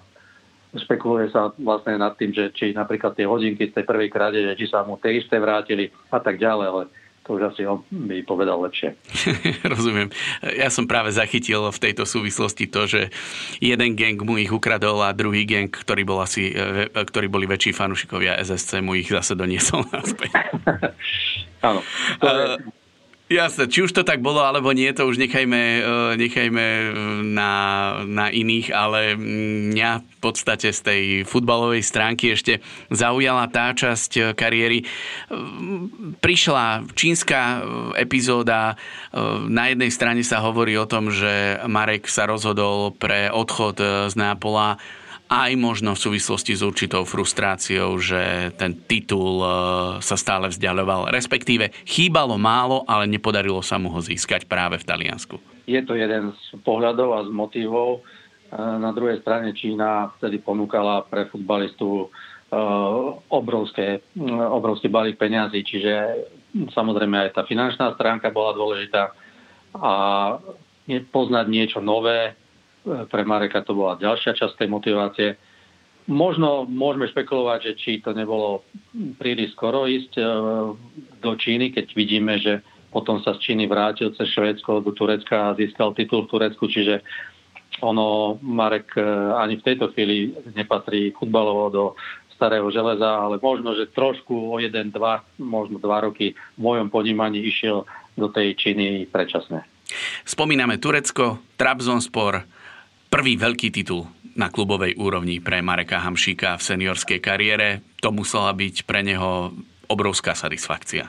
[0.76, 4.66] špekuluje sa vlastne nad tým, že či napríklad tie hodinky z tej prvej krádeže, či
[4.68, 6.82] sa mu tie isté vrátili a tak ďalej, ale
[7.28, 8.96] to už asi on by povedal lepšie.
[9.76, 10.08] Rozumiem.
[10.56, 13.12] Ja som práve zachytil v tejto súvislosti to, že
[13.60, 17.76] jeden gang mu ich ukradol a druhý gang, ktorý, bol asi, e, ktorý boli väčší
[17.76, 20.32] fanúšikovia SSC, mu ich zase doniesol naspäť.
[21.60, 21.84] Áno.
[22.24, 22.44] To je,
[23.28, 25.82] Jasne, či už to tak bolo, alebo nie, to už nechajme, e,
[26.16, 26.86] nechajme e,
[27.28, 27.52] na,
[28.08, 34.20] na iných, ale mňa v podstate z tej futbalovej stránky ešte zaujala tá časť e,
[34.32, 34.88] kariéry.
[36.24, 37.60] Prišla čínska
[38.00, 38.80] epizóda,
[39.44, 44.80] na jednej strane sa hovorí o tom, že Marek sa rozhodol pre odchod z Nápola
[45.28, 49.48] aj možno v súvislosti s určitou frustráciou, že ten titul e,
[50.00, 55.36] sa stále vzdialoval, respektíve chýbalo málo, ale nepodarilo sa mu ho získať práve v Taliansku.
[55.68, 58.00] Je to jeden z pohľadov a z motivov.
[58.00, 62.06] E, na druhej strane Čína vtedy ponúkala pre futbalistu e,
[63.28, 64.00] obrovské,
[64.48, 65.92] obrovský balík peňazí, čiže
[66.72, 69.12] samozrejme aj tá finančná stránka bola dôležitá
[69.76, 69.92] a
[71.12, 72.32] poznať niečo nové,
[72.84, 75.28] pre Mareka to bola ďalšia časť tej motivácie.
[76.08, 78.64] Možno môžeme špekulovať, že či to nebolo
[79.20, 80.24] príliš skoro ísť e,
[81.20, 85.56] do Číny, keď vidíme, že potom sa z Číny vrátil cez Švédsko do Turecka a
[85.58, 87.04] získal titul v Turecku, čiže
[87.84, 89.04] ono, Marek e,
[89.36, 91.84] ani v tejto chvíli nepatrí futbalovo do
[92.32, 97.44] starého železa, ale možno, že trošku o jeden, dva, možno dva roky v mojom ponímaní
[97.44, 97.84] išiel
[98.16, 99.60] do tej Číny predčasné.
[100.24, 102.57] Spomíname Turecko, Trabzonspor,
[103.08, 104.04] Prvý veľký titul
[104.36, 107.80] na klubovej úrovni pre Mareka Hamšíka v seniorskej kariére.
[108.04, 109.50] To musela byť pre neho
[109.88, 111.08] obrovská satisfakcia.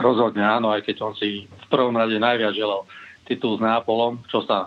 [0.00, 2.88] Rozhodne áno, aj keď on si v prvom rade najviac želal
[3.28, 4.66] titul s Nápolom, čo sa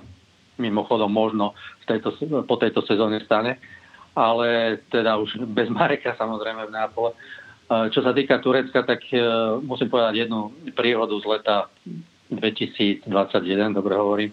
[0.61, 2.15] mimochodom možno v tejto,
[2.45, 3.57] po tejto sezóne stane,
[4.15, 7.11] ale teda už bez Mareka samozrejme v Nápole.
[7.65, 9.17] Čo sa týka Turecka, tak e,
[9.65, 11.65] musím povedať jednu príhodu z leta
[12.29, 13.09] 2021,
[13.73, 14.31] dobre hovorím,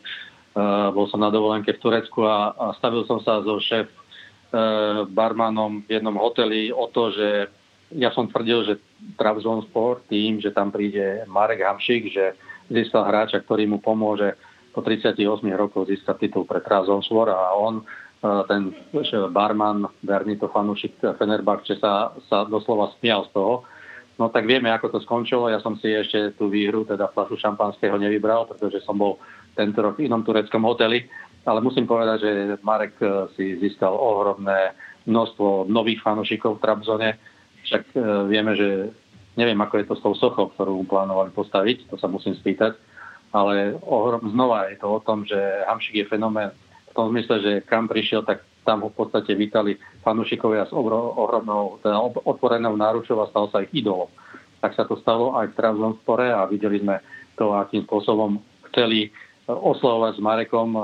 [0.93, 5.81] bol som na dovolenke v Turecku a, a stavil som sa so šéf eh, barmanom
[5.89, 7.49] v jednom hoteli o to, že
[7.93, 8.75] ja som tvrdil, že
[9.17, 12.37] Trabzonspor tým, že tam príde Marek Hamšik, že
[12.73, 14.37] získal hráča, ktorý mu pomôže
[14.73, 15.21] po 38
[15.53, 18.77] rokov získať titul pre Trabzonspor a on eh, ten
[19.33, 23.65] barman, Bernito fanúšik Fenerbahče sa, sa doslova smial z toho,
[24.21, 25.49] No tak vieme, ako to skončilo.
[25.49, 29.17] Ja som si ešte tú výhru, teda flašu šampanského nevybral, pretože som bol
[29.55, 31.05] tento rok v inom tureckom hoteli.
[31.43, 32.33] Ale musím povedať, že
[32.63, 34.79] Marek e, si získal ohromné
[35.11, 37.11] množstvo nových fanúšikov v Trabzone.
[37.67, 37.99] Však e,
[38.31, 38.95] vieme, že
[39.35, 42.79] neviem, ako je to s tou sochou, ktorú plánovali postaviť, to sa musím spýtať.
[43.33, 47.53] Ale ohrom, znova je to o tom, že Hamšik je fenomén v tom zmysle, že
[47.65, 53.31] kam prišiel, tak tam ho v podstate vítali fanúšikovia s ohromnou, teda otvorenou náručou a
[53.33, 54.13] stal sa ich idolom.
[54.63, 57.03] Tak sa to stalo aj v Trabzonspore a videli sme
[57.35, 58.39] to, akým spôsobom
[58.71, 59.11] chceli
[59.49, 60.79] oslavovať s Marekom.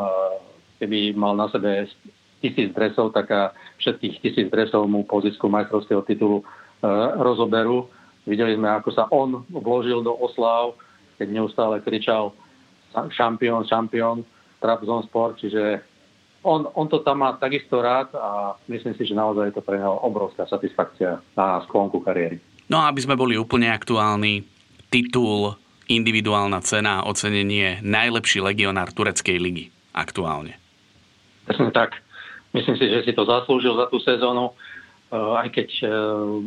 [0.79, 1.91] Keby mal na sebe
[2.39, 3.51] tisíc dresov, tak a
[3.83, 6.45] všetkých tisíc dresov mu po zisku majstrovského titulu e,
[7.19, 7.91] rozoberú.
[8.31, 10.79] Videli sme, ako sa on vložil do oslav,
[11.19, 12.31] keď neustále kričal
[12.95, 14.23] šampión, šampión,
[14.59, 15.83] Trabzonspor, čiže
[16.43, 19.79] on, on to tam má takisto rád a myslím si, že naozaj je to pre
[19.79, 22.43] neho obrovská satisfakcia na sklonku kariéry.
[22.67, 24.43] No a aby sme boli úplne aktuálni,
[24.91, 25.55] titul,
[25.89, 29.65] individuálna cena, ocenenie najlepší legionár tureckej ligy
[29.97, 30.55] aktuálne.
[31.49, 31.97] Tak.
[32.53, 35.91] Myslím si, že si to zaslúžil za tú sezónu, eh, aj keď eh,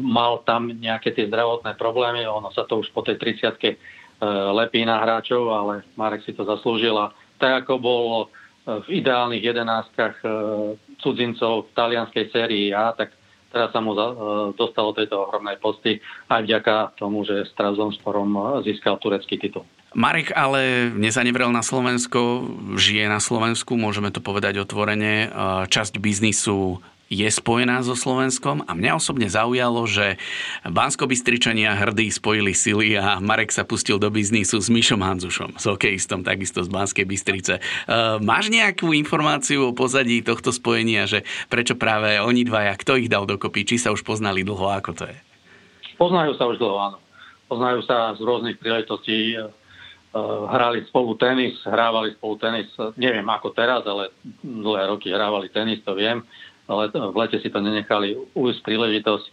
[0.01, 3.77] mal tam nejaké tie zdravotné problémy, ono sa to už po tej 30 eh,
[4.53, 8.05] lepí na hráčov, ale Marek si to zaslúžil a tak ako bol
[8.65, 10.27] v ideálnych jedenáctkach e,
[11.01, 13.09] cudzincov v talianskej sérii A, tak
[13.51, 14.01] teraz sa mu e,
[14.55, 15.99] dostalo tejto ohromnej posty
[16.31, 19.67] aj vďaka tomu, že s Trabzonsporom e, získal turecký titul.
[19.91, 22.47] Marek ale nezanevrel na Slovensko,
[22.79, 25.27] žije na Slovensku, môžeme to povedať otvorene.
[25.67, 26.79] Časť biznisu
[27.11, 30.15] je spojená so Slovenskom a mňa osobne zaujalo, že
[30.63, 36.23] bansko hrdí spojili sily a Marek sa pustil do biznisu s Mišom Hanzušom, s hokejistom,
[36.23, 37.59] takisto z Banskej Bystrice.
[37.83, 43.11] Uh, máš nejakú informáciu o pozadí tohto spojenia, že prečo práve oni dvaja, kto ich
[43.11, 45.17] dal dokopy, či sa už poznali dlho, ako to je?
[45.99, 46.97] Poznajú sa už dlho, áno.
[47.51, 49.35] Poznajú sa z rôznych príležitostí
[50.47, 52.67] hrali spolu tenis, hrávali spolu tenis,
[52.99, 54.11] neviem ako teraz, ale
[54.43, 56.23] dlhé roky hrávali tenis, to viem
[56.71, 59.25] ale v lete si to nenechali ujsť príležitosť.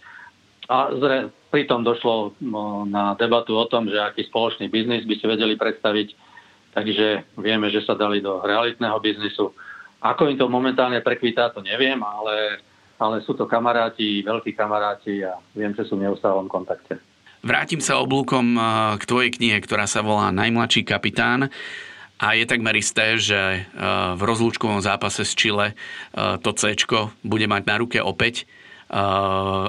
[0.68, 5.24] A zre, pritom došlo no, na debatu o tom, že aký spoločný biznis by si
[5.24, 6.08] vedeli predstaviť.
[6.74, 7.06] Takže
[7.40, 9.54] vieme, že sa dali do realitného biznisu.
[10.04, 12.60] Ako im to momentálne prekvítá, to neviem, ale,
[13.00, 17.00] ale sú to kamaráti, veľkí kamaráti a viem, že sú v neustálom kontakte.
[17.42, 18.62] Vrátim sa oblúkom eh,
[18.98, 21.50] k tvojej knihe, ktorá sa volá Najmladší kapitán.
[22.18, 23.60] A je takmer isté, že e,
[24.18, 25.74] v rozlúčkovom zápase s Chile e,
[26.42, 26.74] to C
[27.22, 28.42] bude mať na ruke opäť.
[28.42, 28.44] E,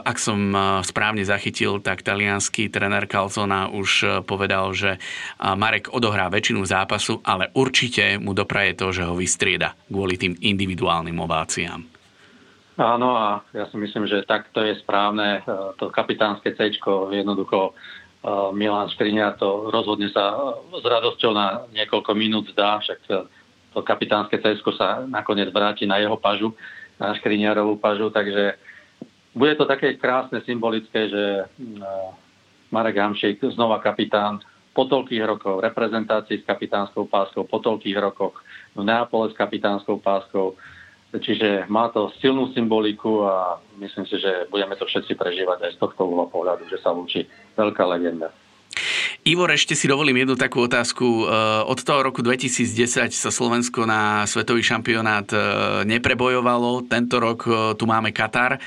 [0.02, 0.50] ak som
[0.82, 4.98] správne zachytil, tak talianský tréner Calzona už povedal, že
[5.38, 11.22] Marek odohrá väčšinu zápasu, ale určite mu dopraje to, že ho vystrieda kvôli tým individuálnym
[11.22, 12.00] ováciám.
[12.80, 15.44] Áno a ja si myslím, že takto je správne.
[15.84, 16.72] To kapitánske C
[17.12, 17.76] jednoducho
[18.52, 20.36] Milan Škriňar to rozhodne sa
[20.76, 23.00] s radosťou na niekoľko minút zdá, však
[23.72, 26.52] to kapitánske cesko sa nakoniec vráti na jeho pažu,
[27.00, 28.60] na Škriňarovú pažu, takže
[29.32, 31.24] bude to také krásne, symbolické, že
[32.76, 34.44] Marek Hamšik, znova kapitán,
[34.76, 38.36] po toľkých rokoch reprezentácií s kapitánskou páskou, po toľkých rokoch
[38.76, 40.60] v Neapole s kapitánskou páskou,
[41.10, 45.82] Čiže má to silnú symboliku a myslím si, že budeme to všetci prežívať aj z
[45.82, 47.26] tohto pohľadu, že sa lúči
[47.58, 48.30] veľká legenda.
[49.30, 51.06] Ivor, ešte si dovolím jednu takú otázku.
[51.06, 51.24] E,
[51.70, 55.38] od toho roku 2010 sa Slovensko na svetový šampionát e,
[55.86, 56.90] neprebojovalo.
[56.90, 58.58] Tento rok e, tu máme Katar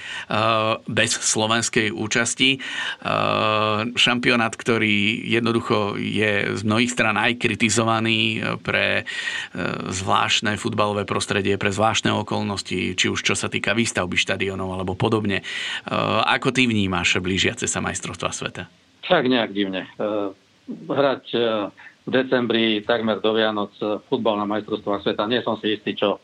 [0.86, 2.62] bez slovenskej účasti.
[3.96, 9.08] Šampionát, ktorý jednoducho je z mnohých stran aj kritizovaný pre
[9.88, 15.42] zvláštne futbalové prostredie, pre zvláštne okolnosti, či už čo sa týka výstavby štadionov alebo podobne.
[16.28, 18.62] Ako ty vnímaš blížiace sa majstrovstva sveta?
[19.08, 19.90] Tak nejak divne.
[20.68, 21.38] E, hrať e,
[22.02, 26.22] v decembri takmer do Vianoc e, futbal na majstrovstvách sveta, nie som si istý, čo,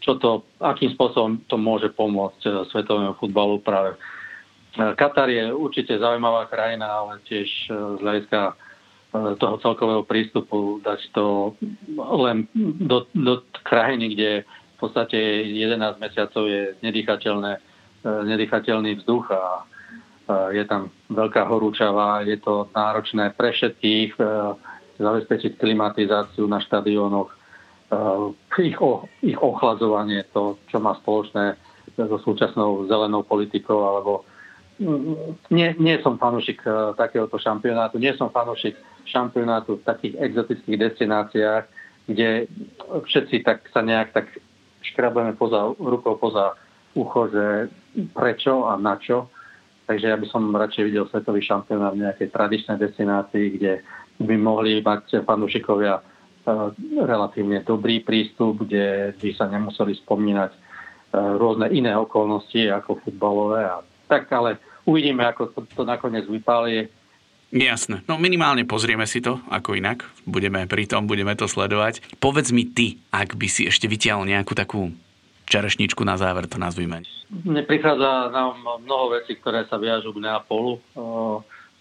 [0.00, 3.96] čo to, akým spôsobom to môže pomôcť svetovému futbalu práve.
[4.74, 8.58] Katar je určite zaujímavá krajina, ale tiež z hľadiska
[9.38, 11.54] toho celkového prístupu dať to
[11.94, 12.50] len
[12.82, 17.52] do, do krajiny, kde v podstate 11 mesiacov je nedýchateľné,
[18.02, 19.62] nedýchateľný vzduch a
[20.28, 24.22] je tam veľká horúčava, je to náročné pre všetkých e,
[24.96, 27.36] zabezpečiť klimatizáciu na štadiónoch, e,
[28.64, 28.78] ich,
[29.20, 31.60] ich ochladzovanie, to, čo má spoločné
[31.94, 34.24] so súčasnou zelenou politikou, alebo
[34.80, 36.64] mm, nie, nie som fanúšik
[36.96, 41.64] takéhoto šampionátu, nie som fanúšik šampionátu v takých exotických destináciách,
[42.08, 42.48] kde
[43.04, 44.26] všetci tak sa nejak tak
[44.84, 46.56] škrabujeme poza, rukou poza
[46.96, 47.46] ucho, že
[48.12, 49.28] prečo a na čo
[49.84, 53.72] Takže ja by som radšej videl svetový šampionát v nejakej tradičnej destinácii, kde
[54.20, 56.00] by mohli mať fanúšikovia
[57.04, 60.52] relatívne dobrý prístup, kde by sa nemuseli spomínať
[61.14, 63.64] rôzne iné okolnosti ako futbalové.
[63.64, 66.90] A tak ale uvidíme, ako to, to nakoniec vypálie.
[67.54, 68.02] Jasné.
[68.10, 70.02] No minimálne pozrieme si to, ako inak.
[70.26, 72.02] Budeme pri tom, budeme to sledovať.
[72.18, 74.90] Povedz mi ty, ak by si ešte vytiahol nejakú takú
[75.46, 77.04] čerešničku na záver, to nazvime.
[77.68, 80.80] Prichádza nám mnoho vecí, ktoré sa viažú k Neapolu.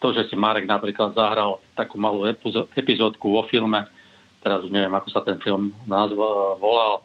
[0.04, 2.28] To, že si Marek napríklad zahral takú malú
[2.76, 3.88] epizódku vo filme,
[4.44, 7.00] teraz už neviem, ako sa ten film nazval, volal,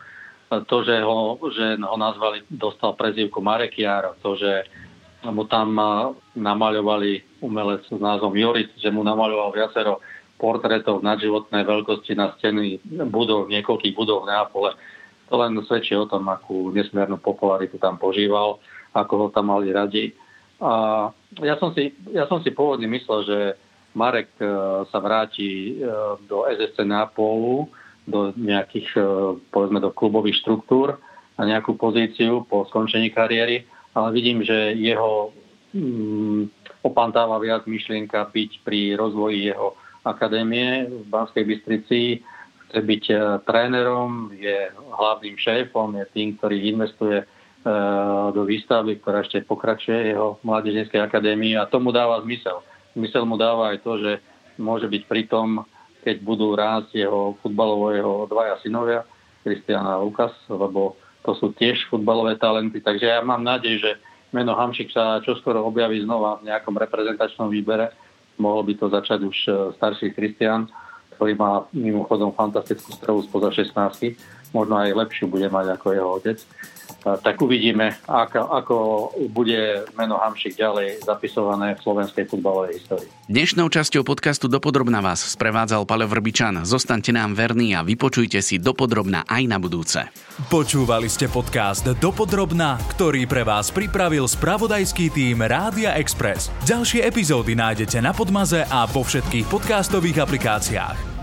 [0.66, 4.66] to, že ho, že ho nazvali, dostal prezývku Marekiar, to, že
[5.30, 5.78] mu tam
[6.34, 10.02] namaľovali umelec s názvom Joris, že mu namaľoval viacero
[10.38, 14.70] portrétov nadživotnej veľkosti na steny budov, niekoľkých budov v Neapole.
[15.28, 18.58] To len svedčí o tom, akú nesmiernu popularitu tam požíval,
[18.96, 20.12] ako ho tam mali radi.
[20.58, 21.06] A
[21.44, 23.38] ja som si, ja som si pôvodne myslel, že
[23.94, 24.48] Marek e,
[24.90, 25.84] sa vráti e,
[26.26, 27.70] do SSC Neapolu,
[28.08, 29.02] do nejakých, e,
[29.52, 30.98] povedzme, do klubových štruktúr
[31.38, 33.68] na nejakú pozíciu po skončení kariéry
[33.98, 35.34] ale vidím, že jeho
[35.74, 36.46] mm,
[36.86, 39.74] opantáva viac myšlienka byť pri rozvoji jeho
[40.06, 42.22] akadémie v Banskej Bystrici,
[42.72, 49.44] byť uh, trénerom, je hlavným šéfom, je tým, ktorý investuje uh, do výstavy, ktorá ešte
[49.44, 52.60] pokračuje jeho mládežnickej akadémii a tomu dáva zmysel.
[52.92, 54.12] Zmysel mu dáva aj to, že
[54.58, 55.64] môže byť pri tom,
[56.02, 59.06] keď budú rásť jeho futbalového dvaja synovia,
[59.44, 63.90] Kristiana a Lukas, lebo to sú tiež futbalové talenty, takže ja mám nádej, že
[64.32, 67.92] meno Hamšik sa čoskoro objaví znova v nejakom reprezentačnom výbere.
[68.38, 70.70] Mohol by to začať už e, starší Kristian,
[71.18, 74.14] ktorý má mimochodom fantastickú strevu spoza 16
[74.52, 76.38] možno aj lepšiu bude mať ako jeho otec
[77.16, 78.76] tak uvidíme, ako, ako
[79.30, 83.08] bude meno Hamšik ďalej zapisované v slovenskej futbalovej histórii.
[83.30, 86.66] Dnešnou časťou podcastu Dopodrobna vás sprevádzal Pale Vrbičan.
[86.66, 90.10] Zostaňte nám verní a vypočujte si Dopodrobna aj na budúce.
[90.50, 96.50] Počúvali ste podcast Dopodrobna, ktorý pre vás pripravil spravodajský tým Rádia Express.
[96.66, 101.17] Ďalšie epizódy nájdete na Podmaze a vo všetkých podcastových aplikáciách.